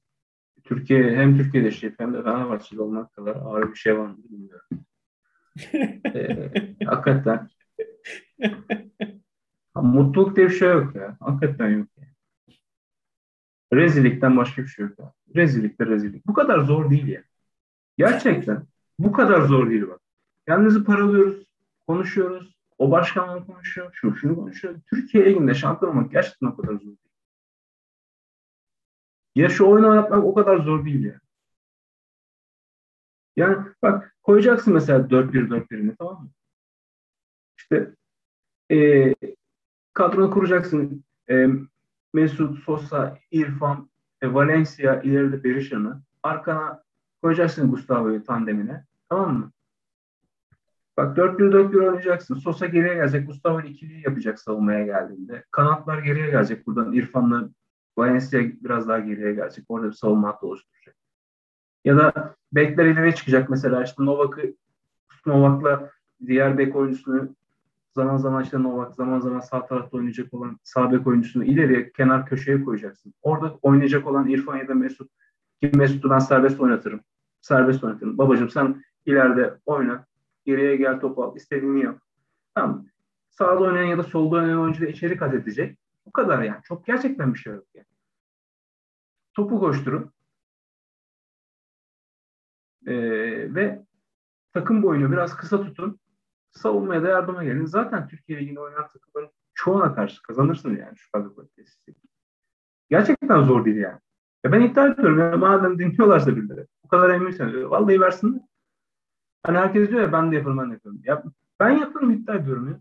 [0.64, 4.68] Türkiye hem Türkiye'de yaşayıp hem de Fenerbahçe'de olmak kadar ağır bir şey var mı bilmiyorum.
[6.14, 7.48] ee, hakikaten
[9.74, 11.16] mutluluk diye bir şey yok ya.
[11.20, 11.88] Hakikaten yok.
[11.96, 12.08] Yani.
[13.72, 14.98] Rezillikten başka bir şey yok.
[14.98, 15.12] Ya.
[15.36, 16.26] Rezillik de rezillik.
[16.26, 17.22] Bu kadar zor değil ya.
[17.98, 18.62] Gerçekten
[18.98, 20.00] bu kadar zor değil bak.
[20.46, 21.46] Kendimizi paralıyoruz,
[21.86, 22.57] konuşuyoruz.
[22.78, 24.80] O başkanla konuşuyor, şu şunu konuşuyor.
[24.86, 26.96] Türkiye Ligi'nde şampiyon olmak gerçekten o kadar zor değil.
[29.34, 31.20] Ya şu oyunu oynatmak o kadar zor değil ya.
[33.36, 36.30] Yani bak koyacaksın mesela 4-1-4-1'ini tamam mı?
[37.58, 37.94] İşte
[38.72, 39.14] e,
[39.92, 41.04] kadronu kuracaksın.
[41.30, 41.46] E,
[42.12, 43.90] Mesut, Sosa, İrfan,
[44.22, 46.02] e, Valencia, ileride Berisha'nı.
[46.22, 46.82] Arkana
[47.22, 48.84] koyacaksın Gustavo'yu tandemine.
[49.08, 49.52] Tamam mı?
[50.98, 52.34] Bak 4-1-4-1 oynayacaksın.
[52.34, 53.26] Sosa geriye gelecek.
[53.26, 55.44] Gustavo ikiliyi yapacak savunmaya geldiğinde.
[55.50, 56.66] Kanatlar geriye gelecek.
[56.66, 57.48] Buradan İrfan'la
[57.98, 59.64] Valencia biraz daha geriye gelecek.
[59.68, 60.96] Orada bir savunma hattı oluşturacak.
[61.84, 63.50] Ya da bekler ileriye çıkacak.
[63.50, 64.54] Mesela işte Novak'ı
[65.26, 65.90] Novak'la
[66.26, 67.36] diğer bek oyuncusunu
[67.94, 72.26] zaman zaman işte Novak zaman zaman sağ tarafta oynayacak olan sağ bek oyuncusunu ileriye kenar
[72.26, 73.14] köşeye koyacaksın.
[73.22, 75.10] Orada oynayacak olan İrfan ya da Mesut
[75.62, 77.00] ki Mesut'u ben serbest oynatırım.
[77.40, 78.18] Serbest oynatırım.
[78.18, 80.07] Babacım sen ileride oyna.
[80.48, 81.36] Geriye gel top al.
[81.36, 82.00] istediğini yap.
[82.54, 82.86] Tamam.
[83.30, 85.78] Sağda oynayan ya da solda oynayan oyuncu da içeri kat edecek.
[86.06, 86.62] Bu kadar yani.
[86.64, 87.86] Çok gerçekten bir şey yok yani.
[89.34, 90.12] Topu koşturun.
[92.86, 93.84] Ee, ve
[94.52, 96.00] takım boyunu biraz kısa tutun.
[96.50, 97.64] Savunmaya da yardıma gelin.
[97.64, 101.94] Zaten Türkiye Ligi'nde oynayan takımların çoğuna karşı kazanırsın yani şu kadar kalitesi.
[102.90, 104.00] Gerçekten zor değil yani.
[104.44, 106.66] Ya ben iddia ediyorum ya madem dinliyorlarsa birileri.
[106.84, 108.40] Bu kadar eminsen vallahi versinler.
[109.48, 111.00] Hani herkes diyor ya ben de yaparım ben de yaparım.
[111.04, 111.22] Ya
[111.60, 112.80] ben yaparım iddia ediyorum ya.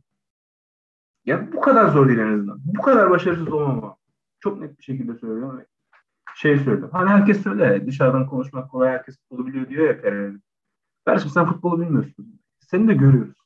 [1.25, 2.60] Ya bu kadar zor değil en azından.
[2.65, 3.95] Bu kadar başarısız olmama.
[4.39, 5.62] Çok net bir şekilde söylüyorum.
[6.36, 6.89] Şey söylüyorum.
[6.93, 10.38] Hani herkes söyle dışarıdan konuşmak kolay herkes futbolu biliyor diyor ya Pereira.
[11.06, 12.39] Kardeşim sen futbolu bilmiyorsun.
[12.60, 13.38] Seni de görüyoruz.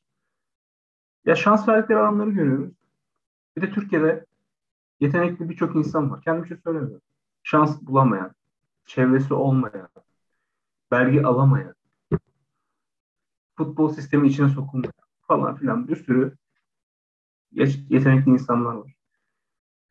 [1.25, 2.73] Ya şans verdikleri adamları görüyoruz.
[3.57, 4.25] Bir de Türkiye'de
[4.99, 6.21] yetenekli birçok insan var.
[6.21, 7.01] Kendim bir şey söylemiyorum.
[7.43, 8.31] Şans bulamayan,
[8.85, 9.89] çevresi olmayan,
[10.91, 11.75] belge alamayan,
[13.65, 14.93] futbol sistemi içine sokulmayan
[15.27, 16.35] falan filan bir sürü
[17.89, 18.93] yetenekli insanlar var.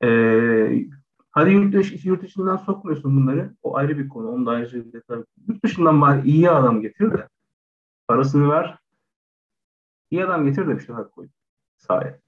[0.02, 0.88] Ee,
[1.30, 3.54] hadi yurt, dışı, yurt dışından sokmuyorsun bunları.
[3.62, 4.28] O ayrı bir konu.
[4.28, 5.24] Onu da ayrıca bir detay.
[5.48, 7.28] Yurt dışından bari iyi adam getir de
[8.08, 8.78] parasını ver.
[10.10, 11.28] İyi adam getir de bir şeyler koy
[11.76, 12.20] sahaya.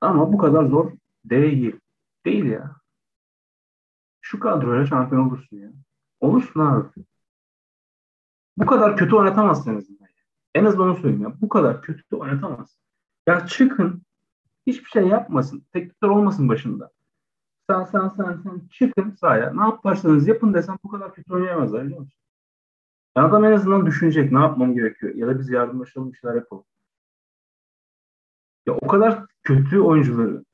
[0.00, 0.92] Ama bu kadar zor
[1.24, 1.76] değil.
[2.24, 2.76] Değil ya.
[4.20, 5.72] Şu kadroyla şampiyon olursun ya.
[6.22, 6.88] Olursun abi.
[8.56, 9.88] Bu kadar kötü oynatamazsınız.
[10.54, 11.34] En azından onu söyleyeyim ya.
[11.40, 12.76] Bu kadar kötü oynatamaz.
[13.26, 14.02] Ya çıkın.
[14.66, 15.64] Hiçbir şey yapmasın.
[15.72, 16.90] Teknikler olmasın başında.
[17.70, 19.52] Sen sen sen sen çıkın sahaya.
[19.54, 22.18] Ne yaparsanız yapın desem bu kadar kötü oynayamazlar biliyor musun?
[23.16, 25.14] Yani adam en azından düşünecek ne yapmam gerekiyor.
[25.14, 26.64] Ya da biz yardımlaşalım bir şeyler yapalım.
[28.66, 30.44] Ya o kadar kötü oyuncuları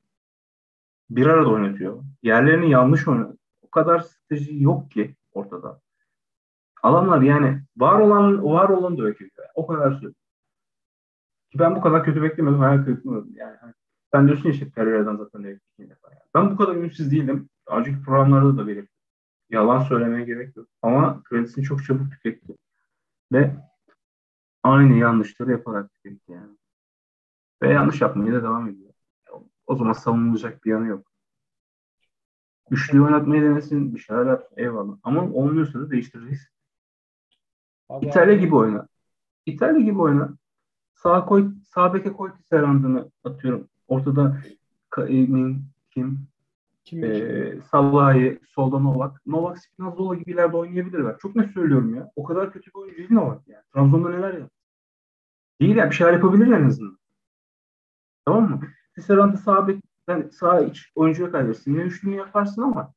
[1.11, 2.03] bir arada oynatıyor.
[2.23, 3.39] Yerlerini yanlış oynatıyor.
[3.63, 5.81] O kadar strateji yok ki ortada.
[6.83, 9.31] Adamlar yani var olan var olan da öküyor.
[9.55, 10.17] O kadar söylüyorum.
[11.51, 12.61] Ki ben bu kadar kötü beklemiyordum.
[12.61, 13.57] Hayal kırıklığı yani.
[14.13, 15.59] Sen diyorsun ya işte Pereira'dan zaten.
[15.79, 15.93] Yani.
[16.35, 17.49] Ben bu kadar ümitsiz değilim.
[17.67, 18.99] Önceki programlarda da belirttim.
[19.51, 20.69] Yalan söylemeye gerek yok.
[20.83, 22.57] Ama kredisini çok çabuk tüketti.
[23.33, 23.57] Ve
[24.63, 26.57] aynı yanlışları yaparak tüketti yani.
[27.63, 28.93] Ve yanlış yapmaya da devam ediyor.
[29.67, 31.07] O zaman savunulacak bir yanı yok.
[32.71, 34.97] Üçlü oynatmayı denesin, bir şeyler yapsın eyvallah.
[35.03, 36.49] Ama olmuyorsa da değiştireceğiz.
[37.89, 38.41] Abi İtalya abi.
[38.41, 38.89] gibi oyna.
[39.47, 40.37] İtalya gibi oyna.
[40.95, 43.69] Sağ koy, sağ beke koy Tisserand'ını atıyorum.
[43.89, 44.41] Ortada
[45.09, 46.19] Min, kim?
[46.85, 47.05] Kim?
[47.05, 49.27] Ee, Salah'ı, solda Novak.
[49.27, 51.19] Novak Spinazzola gibi ileride oynayabilirler.
[51.19, 52.11] Çok ne söylüyorum ya.
[52.17, 53.65] O kadar kötü bir oyuncu değil Novak yani.
[53.75, 54.57] Trabzon'da neler yaptı?
[55.61, 56.99] Değil ya bir şeyler yapabilir en azından.
[58.25, 58.61] Tamam mı?
[58.95, 61.73] Tisserand'ı sağ bek sen sağ iç oyuncuya kaybedersin.
[61.73, 62.95] Yine üçlünü yaparsın ama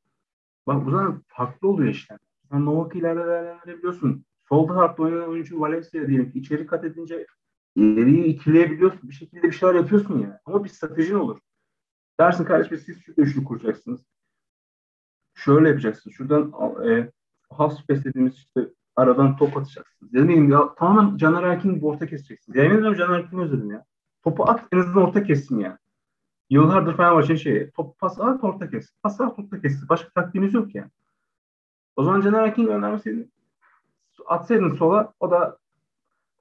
[0.68, 2.18] bak bu zaman farklı oluyor işte.
[2.52, 4.26] Sen Novak'ı ileride değerlendirebiliyorsun.
[4.50, 7.28] Sol tarafta oynayan oyuncu Valencia diyelim ki içeri kat edince
[7.76, 9.10] ileriyi ikileyebiliyorsun.
[9.10, 10.42] Bir şekilde bir şeyler yapıyorsun ya.
[10.46, 11.40] Ama bir stratejin olur.
[12.20, 14.02] Dersin kardeşim siz şu üçlü kuracaksınız.
[15.34, 16.16] Şöyle yapacaksınız.
[16.16, 16.54] Şuradan
[16.90, 17.12] e,
[17.50, 20.14] half space dediğimiz işte aradan top atacaksınız.
[20.14, 22.56] Bileyim ya tamamen Caner Erkin gibi orta keseceksiniz.
[22.56, 23.86] Yemin ediyorum Caner Erkin'i özledim ya.
[24.24, 25.78] Topu at en azından orta kessin ya.
[26.52, 27.72] Yıllardır Fenerbahçe'nin şeyi.
[27.72, 28.94] Top pas at orta kes.
[29.04, 29.90] Pas at orta kes.
[29.90, 30.92] Başka taktiğiniz yok yani.
[31.96, 33.32] O zaman Caner Erkin göndermeseydin
[34.26, 35.58] atsaydın sola o da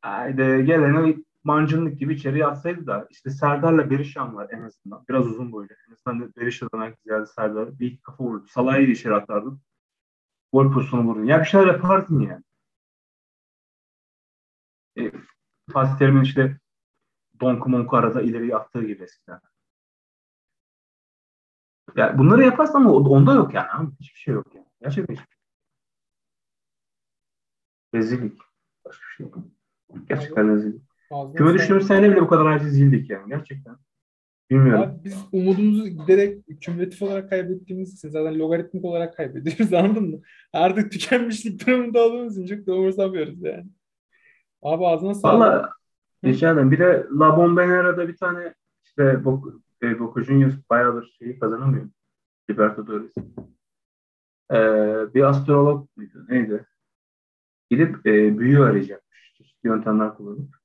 [0.00, 5.04] haydi gelene mancınlık gibi içeriye atsaydı da işte Serdar'la Berişan var en azından.
[5.08, 5.68] Biraz uzun boylu.
[5.88, 8.46] En azından Berişan'dan ziyade Serdar bir kafa vurdu.
[8.46, 9.60] Salah'ı içeri atardın.
[10.52, 11.24] Gol pozisyonu vurdun.
[11.24, 12.42] Ya bir şeyler yapardın yani.
[14.98, 15.12] E,
[15.72, 16.58] Fatih Terim'in işte
[17.40, 19.40] Donku Monku arada ileriye attığı gibi eskiden.
[21.96, 23.90] Yani bunları yaparsan onda yok yani.
[24.00, 24.66] Hiçbir şey yok yani.
[24.82, 25.40] Gerçekten hiçbir şey.
[27.94, 28.40] Rezillik.
[28.84, 29.38] Başka bir şey yok.
[30.08, 30.82] Gerçekten rezillik.
[31.36, 33.28] Küme düştüğümüz sene bile bu kadar aciz değildik yani.
[33.28, 33.76] Gerçekten.
[34.50, 34.82] Bilmiyorum.
[34.82, 40.20] Abi biz umudumuzu giderek kümülatif olarak kaybettiğimiz için zaten logaritmik olarak kaybediyoruz anladın mı?
[40.52, 43.66] Artık tükenmişlik durumunda olduğumuz için çok da umursamıyoruz yani.
[44.62, 45.40] Abi ağzına sağlık.
[45.40, 45.72] Valla
[46.24, 51.88] geçen bir de La Bombonera'da bir tane işte Boca, e, Boca Juniors bayağıdır şeyi kazanamıyor.
[52.50, 53.12] Libertadores.
[54.52, 56.26] Ee, bir astrolog muydu?
[56.28, 56.66] Neydi?
[57.70, 59.32] Gidip e, büyü arayacakmış.
[59.38, 60.56] Çeşitli yöntemler kullanıp.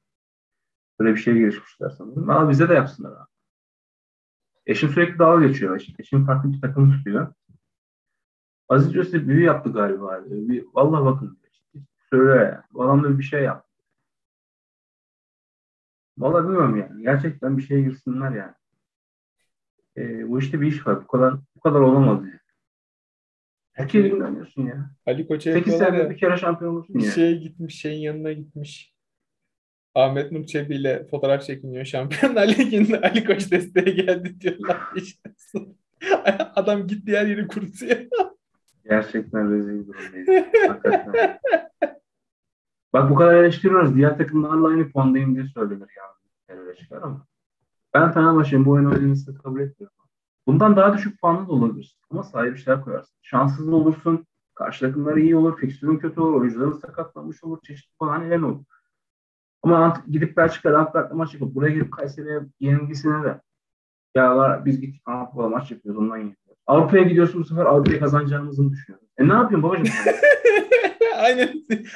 [0.99, 2.30] Böyle bir şeye girişmişler sanırım.
[2.30, 3.30] Ama bize de yapsınlar abi.
[4.66, 5.76] Eşim sürekli dalga geçiyor.
[5.76, 7.34] Eşim, eşim farklı bir takım tutuyor.
[8.70, 10.24] Aziz Yosef büyü yaptı galiba.
[10.26, 11.39] Bir, vallahi bakın.
[12.09, 12.61] Söyle.
[12.74, 13.76] Bu adam bir şey yaptı.
[16.18, 17.01] Vallahi bilmiyorum yani.
[17.01, 18.53] Gerçekten bir şeye girsinler yani.
[19.98, 21.04] E, bu işte bir iş var.
[21.04, 22.39] Bu kadar bu kadar olamaz yani.
[23.72, 24.91] Herkes oynuyorsun ya.
[25.06, 27.12] Ali Koç'a 8 senede bir kere şampiyon olursun bir ya.
[27.12, 28.96] şeye gitmiş, şeyin yanına gitmiş.
[29.96, 31.86] Ahmet Nur Çebi ile fotoğraf çekiniyor.
[31.86, 35.30] Şampiyonlar Ligi'nde Ali Koç desteğe geldi diyorlar işte.
[36.56, 37.98] Adam gitti her yeri kurutuyor.
[38.84, 40.46] Gerçekten rezil durumdayız.
[42.93, 43.96] Bak bu kadar eleştiriyoruz.
[43.96, 46.76] Diğer takımlarla aynı puandayım diye söylenir yani.
[46.78, 47.28] Çıkar ama.
[47.96, 49.98] Ben Fenerbahçe'nin bu oyunu oynamasını kabul etmiyorum.
[50.48, 51.98] Bundan daha düşük puanlı da olabilir.
[52.10, 53.16] Ama sahip işler koyarsın.
[53.22, 54.26] Şanssız olursun.
[54.56, 55.58] Karşı takımlar iyi olur.
[55.60, 56.41] Fikstürün kötü olur.
[56.41, 57.58] Oyuncuların sakatlanmış olur.
[57.68, 58.64] Çeşitli falan neden olur.
[59.64, 63.41] Ama gidip Belçika'da Antwerp'te maç yapıp buraya gelip Kayseri'ye yenilgisine de
[64.16, 66.39] ya var, biz gittik Avrupa'da maç yapıyoruz ondan yeniyoruz.
[66.68, 69.10] Avrupa'ya gidiyorsun bu sefer Avrupa'yı kazanacağımızı düşünüyorsun.
[69.18, 69.96] E ne yapıyorsun babacığım?
[71.18, 71.50] Aynen.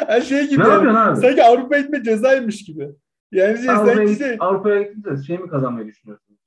[0.08, 0.60] Her şey gibi.
[0.60, 0.74] Ne yani.
[0.74, 1.22] yapıyorsun abi?
[1.22, 2.90] Sanki Avrupa gitme cezaymış gibi.
[3.32, 4.94] Yani şey, Avrupa'ya, sanki git, şey...
[4.94, 6.38] Gittince şey mi kazanmayı düşünüyorsun?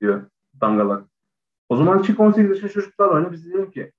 [0.00, 0.22] Diyor
[0.60, 1.04] dangalak.
[1.68, 3.32] O zaman çık 18 yaşında çocuklar var.
[3.32, 3.92] Biz diyelim ki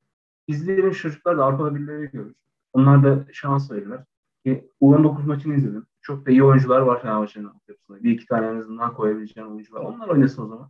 [0.48, 2.34] izleyelim çocuklar da Avrupa'da birileri görür.
[2.74, 4.00] Onlar da şans verirler.
[4.46, 5.86] Ki U19 maçını izledim.
[6.02, 8.04] Çok da iyi oyuncular var Fenerbahçe'nin altyapısında.
[8.04, 9.82] Bir iki tane en azından koyabileceğin oyuncular.
[9.82, 10.70] Onlar oynasın o zaman.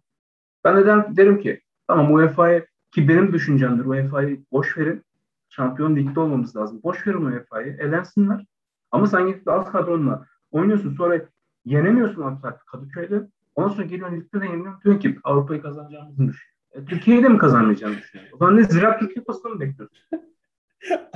[0.64, 5.04] Ben de derim, derim ki tamam UEFA'yı ki benim düşüncemdir UEFA'yı boş verin.
[5.50, 6.80] Şampiyon ligde olmamız lazım.
[6.84, 7.78] Boş verin UEFA'yı.
[7.80, 8.46] Elensinler.
[8.92, 10.96] Ama sen gidip az kadronla oynuyorsun.
[10.96, 11.22] Sonra
[11.66, 13.22] yenemiyorsun Antwerp Kadıköy'de.
[13.56, 14.82] Ondan sonra geliyorsun ligde de yeniliyorsun.
[14.84, 16.50] Diyorsun ki Avrupa'yı kazanacağımızı düşün.
[16.72, 18.36] E, Türkiye'yi de mi kazanmayacağını düşünüyorsun?
[18.36, 19.98] O zaman ne Ziraat Türkiye Kupası'nı mı bekliyorsun?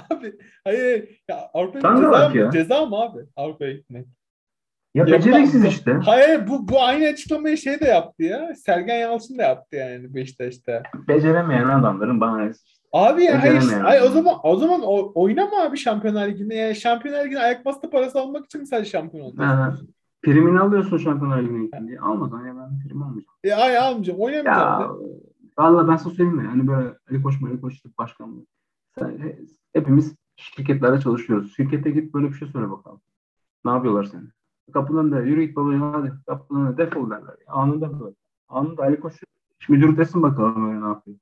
[0.10, 0.34] abi
[0.64, 4.08] hayır ya Avrupa'ya ceza, mı, ceza mı abi Avrupa'ya gitmek?
[4.94, 5.92] Ya, ya beceriksiz işte.
[6.06, 8.56] Hayır bu bu aynı açıklamayı şey de yaptı ya.
[8.56, 10.84] Sergen Yalçın da yaptı yani Beşiktaş'ta.
[11.08, 12.52] Beceremeyen adamların bana
[12.94, 16.56] Abi ya hayır, hayır o zaman o zaman o, oynama abi Şampiyonlar Ligi'nde.
[16.56, 19.94] Yani Şampiyonlar Ligi'ne ayak bastı parası almak için mi sadece şampiyon olacaksın?
[20.24, 22.00] Primini alıyorsun Şampiyonlar Ligi'ne diye.
[22.00, 23.38] Almadan ya ben prim almayacağım.
[23.44, 24.20] Ya ay almayacağım.
[24.20, 24.82] Oynamayacağım.
[24.82, 24.92] Ya,
[25.58, 26.48] valla ben sana söyleyeyim mi?
[26.48, 28.46] Hani böyle Ali Koç Ali Koç başkanlığı.
[29.00, 29.38] Sen,
[29.74, 31.56] hepimiz şirketlerde çalışıyoruz.
[31.56, 33.02] Şirkete git böyle bir şey söyle bakalım.
[33.66, 34.24] Ne yapıyorlar seni?
[34.74, 37.36] Kapının önünde yürü git babacığım hadi kapının önünde defol derler.
[37.48, 38.16] Anında böyle.
[38.50, 39.14] Anında Ali Koç
[39.70, 41.18] müdür desin bakalım öyle ne yapıyor.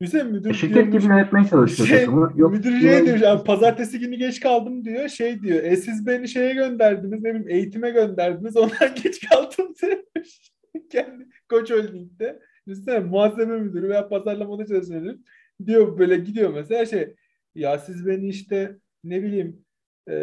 [0.00, 1.02] Hüseyin müdür şirket diyormuş.
[1.02, 2.32] gibi yönetmeye çalışıyor Şey, takımı.
[2.36, 5.08] Yok, müdür şey demiş abi pazartesi günü geç kaldım diyor.
[5.08, 5.62] Şey diyor.
[5.62, 8.56] E siz beni şeye gönderdiniz ne bileyim eğitime gönderdiniz.
[8.56, 10.52] Ondan geç kaldım demiş.
[10.90, 12.40] Kendi Koç Holding'de.
[12.68, 15.24] Düşünsene muhasebe müdürü veya pazarlamada çalışan
[15.66, 17.14] diyor böyle gidiyor mesela şey
[17.54, 19.64] ya siz beni işte ne bileyim
[20.08, 20.14] e,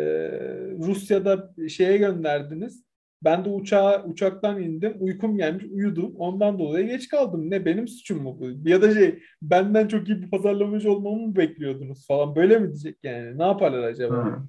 [0.79, 2.83] Rusya'da şeye gönderdiniz.
[3.23, 4.93] Ben de uçağa uçaktan indim.
[4.99, 6.13] Uykum gelmiş, uyudum.
[6.17, 7.51] Ondan dolayı geç kaldım.
[7.51, 8.69] Ne benim suçum mu bu?
[8.69, 12.35] Ya da şey benden çok iyi bir pazarlamacı olmamı mı bekliyordunuz falan.
[12.35, 13.37] Böyle mi diyecek yani?
[13.37, 14.17] Ne yaparlar acaba?
[14.25, 14.43] Ha.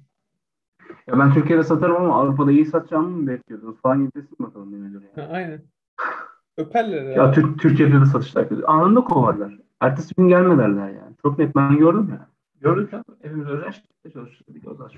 [1.07, 4.77] Ya ben Türkiye'de satarım ama Avrupa'da iyi satacağımı mı bekliyordunuz falan gibi desin bakalım bir
[4.77, 5.31] müdür Ha, yani.
[5.31, 5.61] aynen.
[6.57, 7.31] Öperler Ya ya.
[7.31, 8.63] Tür- Türkiye'de de satışlar kötü.
[8.63, 9.59] Anında kovarlar.
[9.81, 11.15] Ertesi gün gelme derler yani.
[11.21, 12.29] Çok net ben gördüm ya.
[12.61, 13.03] Gördük ya.
[13.23, 14.67] Özel şirkette çalışıyorduk.
[14.67, 14.91] O çok.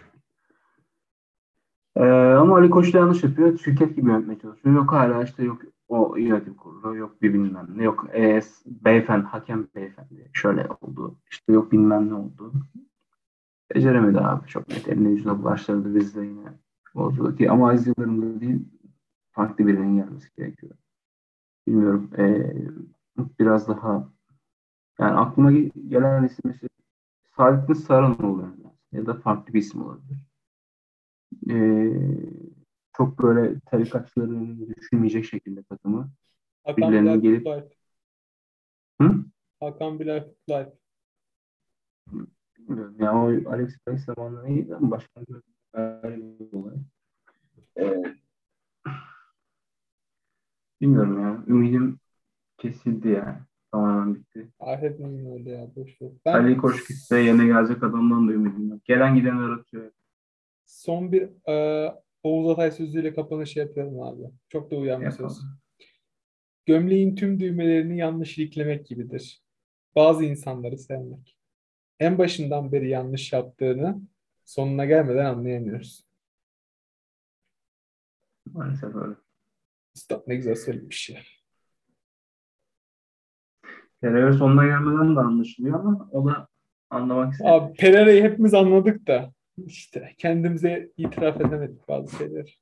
[1.97, 3.57] Ee, ama Ali Koç da yanlış yapıyor.
[3.57, 4.75] Şirket gibi yönetmeye çalışıyor.
[4.75, 9.67] Yok hala işte yok o yönetim kurulu, yok bir bilmem ne, yok e, beyefendi, hakem
[9.75, 11.15] beyefendi şöyle oldu.
[11.31, 12.53] İşte yok bilmem ne oldu.
[13.75, 14.47] Beceremedi abi.
[14.47, 15.95] Çok net eline yüzüne bulaştırdı.
[15.95, 16.53] Biz de yine
[16.95, 18.65] bozdu ki ama Aziz Yıldırım'da değil
[19.31, 20.73] farklı birinin gelmesi gerekiyor.
[21.67, 22.09] Bilmiyorum.
[22.17, 22.55] Ee,
[23.39, 24.09] biraz daha
[24.99, 26.69] yani aklıma ge- gelen isim mesela
[27.37, 28.47] Saadettin Saran oluyor.
[28.91, 30.26] Ya da farklı bir isim olabilir.
[31.49, 31.93] Ee,
[32.97, 36.11] çok böyle tarikatçıların düşünmeyecek şekilde takımı.
[36.63, 37.47] Hakan birilerinin gelip-.
[39.01, 39.25] Hı?
[39.59, 40.69] Hakan Bilal Kutluay.
[42.57, 42.95] Bilmiyorum.
[42.99, 44.99] Ya o Alex Price zamanında iyiydi ama
[45.77, 46.75] böyle bir olay.
[47.77, 48.03] Ee,
[50.81, 51.43] bilmiyorum ya.
[51.47, 51.99] Ümidim
[52.57, 53.37] kesildi yani.
[53.71, 54.49] Tamamen bitti.
[54.59, 55.75] Ah hepimizin öyle ya.
[55.75, 56.11] Boş ver.
[56.25, 57.15] Ben Ali Koç gitti.
[57.15, 58.85] Yerine gelecek adamdan da ümidim yok.
[58.85, 59.91] Gelen giden aratıyor.
[60.67, 61.93] Son bir e,
[62.23, 64.23] Oğuz Atay sözüyle kapanışı yapıyorum abi.
[64.49, 65.41] Çok da uyan bir söz.
[66.65, 69.41] Gömleğin tüm düğmelerini yanlış iliklemek gibidir.
[69.95, 71.37] Bazı insanları sevmek.
[71.99, 74.01] En başından beri yanlış yaptığını
[74.45, 76.07] sonuna gelmeden anlayamıyoruz.
[78.53, 79.15] Maalesef öyle.
[79.95, 81.19] Üstad ne güzel söylemiş ya.
[84.01, 86.47] Terör sonuna gelmeden de anlaşılıyor ama o da
[86.89, 87.61] anlamak istemiyor.
[87.61, 89.33] Abi Pereira'yı hepimiz anladık da
[89.65, 92.59] işte kendimize itiraf edemedik bazı şeyler.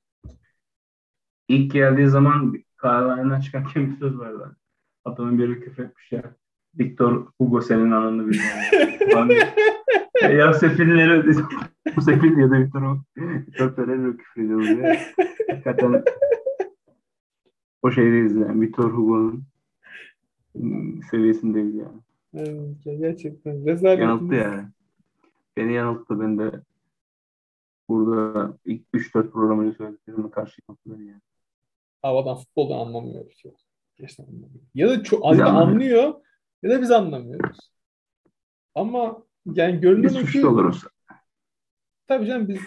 [1.48, 4.58] İlk geldiği zaman kahvehaneden çıkarken bir söz vardı.
[5.06, 6.36] Adamın biri küfür etmiş ya.
[6.80, 9.50] Victor Hugo senin ananı bilmiyor.
[10.22, 11.36] ya sefilleri
[11.96, 13.00] bu sefil ya da Victor Hugo.
[13.18, 14.98] Victor Pereira küfür ediyordu ya.
[15.50, 16.04] Hakikaten
[17.82, 18.62] o şeydeyiz yani.
[18.62, 19.43] Victor Hugo'nun
[21.12, 22.00] seviyesindeyiz yani.
[22.34, 24.00] Evet, gerçekten rezalet.
[24.00, 24.64] Yanılttı yani.
[25.58, 26.20] Beni yanılttı.
[26.20, 26.52] Ben de
[27.90, 31.22] burada ilk 3-4 programını söylediklerime karşı yanılttı beni yani.
[32.02, 33.52] Havadan futboldan anlamıyor bir şey.
[33.96, 34.64] Gerçekten anlamıyor.
[34.76, 35.74] Ya da çok ya anlamıyoruz.
[35.74, 36.14] anlıyor
[36.64, 37.72] ya da biz anlamıyoruz.
[38.76, 40.84] Ama yani görünen Biz ki oluruz.
[42.08, 42.62] tabii canım biz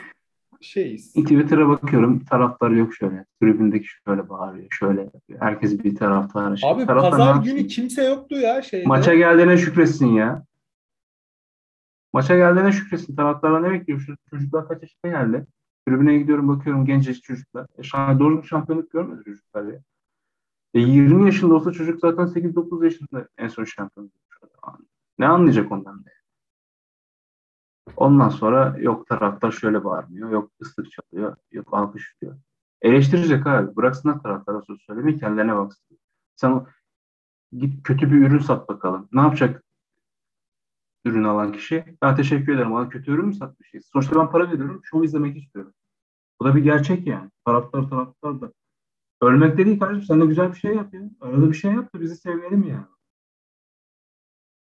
[0.60, 1.12] şeyiz.
[1.12, 2.24] Twitter'a bakıyorum.
[2.24, 3.24] Taraftar yok şöyle.
[3.40, 4.66] Tribündeki şöyle bağırıyor.
[4.70, 5.40] Şöyle yapıyor.
[5.40, 6.56] Herkes bir taraftar.
[6.56, 6.70] Şey.
[6.70, 8.86] Abi taraftar pazar günü kimse yoktu ya şeyde.
[8.86, 10.44] Maça geldiğine şükretsin ya.
[12.12, 13.16] Maça geldiğine şükretsin.
[13.16, 14.00] Taraftarlar ne bekliyor?
[14.00, 15.46] Şu çocuklar kaç yaşına geldi?
[15.88, 17.66] Tribüne gidiyorum bakıyorum gencecik çocuklar.
[17.78, 19.80] E, şah, doğru bir şampiyonluk görmedi çocuklar ya.
[20.74, 24.12] E, 20 yaşında olsa çocuk zaten 8-9 yaşında en son şampiyonluk.
[25.18, 26.10] Ne anlayacak ondan da?
[27.96, 32.36] Ondan sonra yok taraftar şöyle bağırmıyor, yok ıslık çalıyor, yok alkışlıyor.
[32.82, 33.76] Eleştirecek abi.
[33.76, 35.98] Bıraksınlar taraftara söz söylemeyi kendilerine baksın.
[36.36, 36.66] Sen
[37.52, 39.08] git kötü bir ürün sat bakalım.
[39.12, 39.64] Ne yapacak
[41.08, 41.84] ürün alan kişi?
[42.02, 42.72] Ben teşekkür ederim.
[42.72, 43.90] Bana kötü ürün mü satmışsınız?
[43.92, 44.80] Sonuçta ben para veriyorum.
[44.84, 45.72] Şov izlemek istiyorum.
[46.40, 47.30] Bu da bir gerçek yani.
[47.44, 48.52] Taraftar taraftar da.
[49.20, 50.02] Ölmek de değil kardeşim.
[50.02, 51.00] Sen de güzel bir şey yap ya.
[51.20, 52.86] Arada bir şey yap da bizi sevmeyelim yani.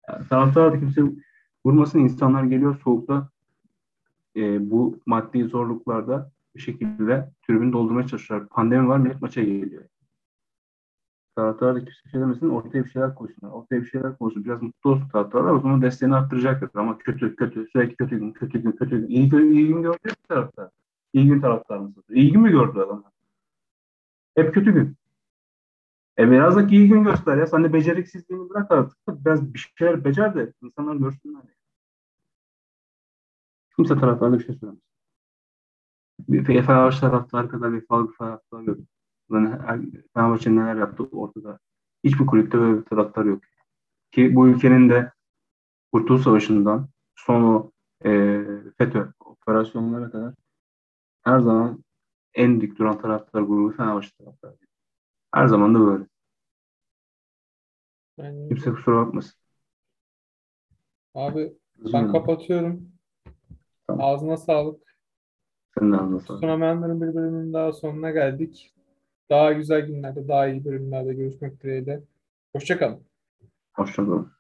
[0.08, 1.02] yani taraftar da kimse
[1.66, 1.98] vurmasın.
[1.98, 3.28] İnsanlar geliyor soğukta
[4.36, 8.48] e, bu maddi zorluklarda bir şekilde tribünü doldurmaya çalışıyorlar.
[8.48, 9.84] Pandemi var millet maça geliyor.
[11.36, 13.52] Taraftar da kimse şey demesin ortaya bir şeyler koysunlar.
[13.52, 14.44] Ortaya bir şeyler koysun.
[14.44, 15.52] Biraz mutlu olsun taraftarlar.
[15.52, 16.70] O zaman desteğini arttıracaktır.
[16.74, 19.08] Ama kötü kötü sürekli kötü gün kötü gün kötü gün.
[19.08, 20.70] İyi, gün- iyi gün gördü mü taraftar?
[21.12, 21.92] İyi gün taraftar mı?
[22.10, 23.12] İyi gün mü gördü adamlar?
[24.36, 24.96] Hep kötü gün.
[26.18, 27.46] E biraz da iyi gün göster ya.
[27.46, 28.98] Sen de beceriksizliğini bırak artık.
[29.08, 31.42] Biraz bir şeyler becer de insanlar görsünler.
[33.76, 34.82] Kimse taraftarda bir şey söylemez.
[36.28, 37.86] Bir Fenerbahçe taraftarı kadar bir
[38.18, 38.78] taraftar yok.
[39.42, 41.58] Yani Fenerbahçe neler yaptı ortada.
[42.04, 43.42] Hiçbir kulüpte böyle bir taraftar yok.
[44.12, 45.12] Ki bu ülkenin de
[45.92, 47.70] Kurtuluş Savaşı'ndan son o
[48.04, 48.44] e,
[48.78, 50.34] FETÖ operasyonlara kadar
[51.22, 51.84] her zaman
[52.34, 54.56] en dik duran taraftar grubu Fenerbahçe taraftarı.
[55.34, 56.04] Her zaman da böyle.
[58.18, 59.34] Yani, Kimse kusura bakmasın.
[61.14, 61.58] abi
[61.92, 62.88] ben kapatıyorum.
[63.86, 64.06] Tamam.
[64.06, 64.96] Ağzına sağlık.
[65.78, 66.26] Senin ağzına sağlık.
[66.26, 68.74] Tutunamayanların bir bölümünün daha sonuna geldik.
[69.30, 72.00] Daha güzel günlerde, daha iyi bölümlerde görüşmek dileğiyle.
[72.52, 73.00] Hoşçakalın.
[73.74, 74.32] Hoşçakalın.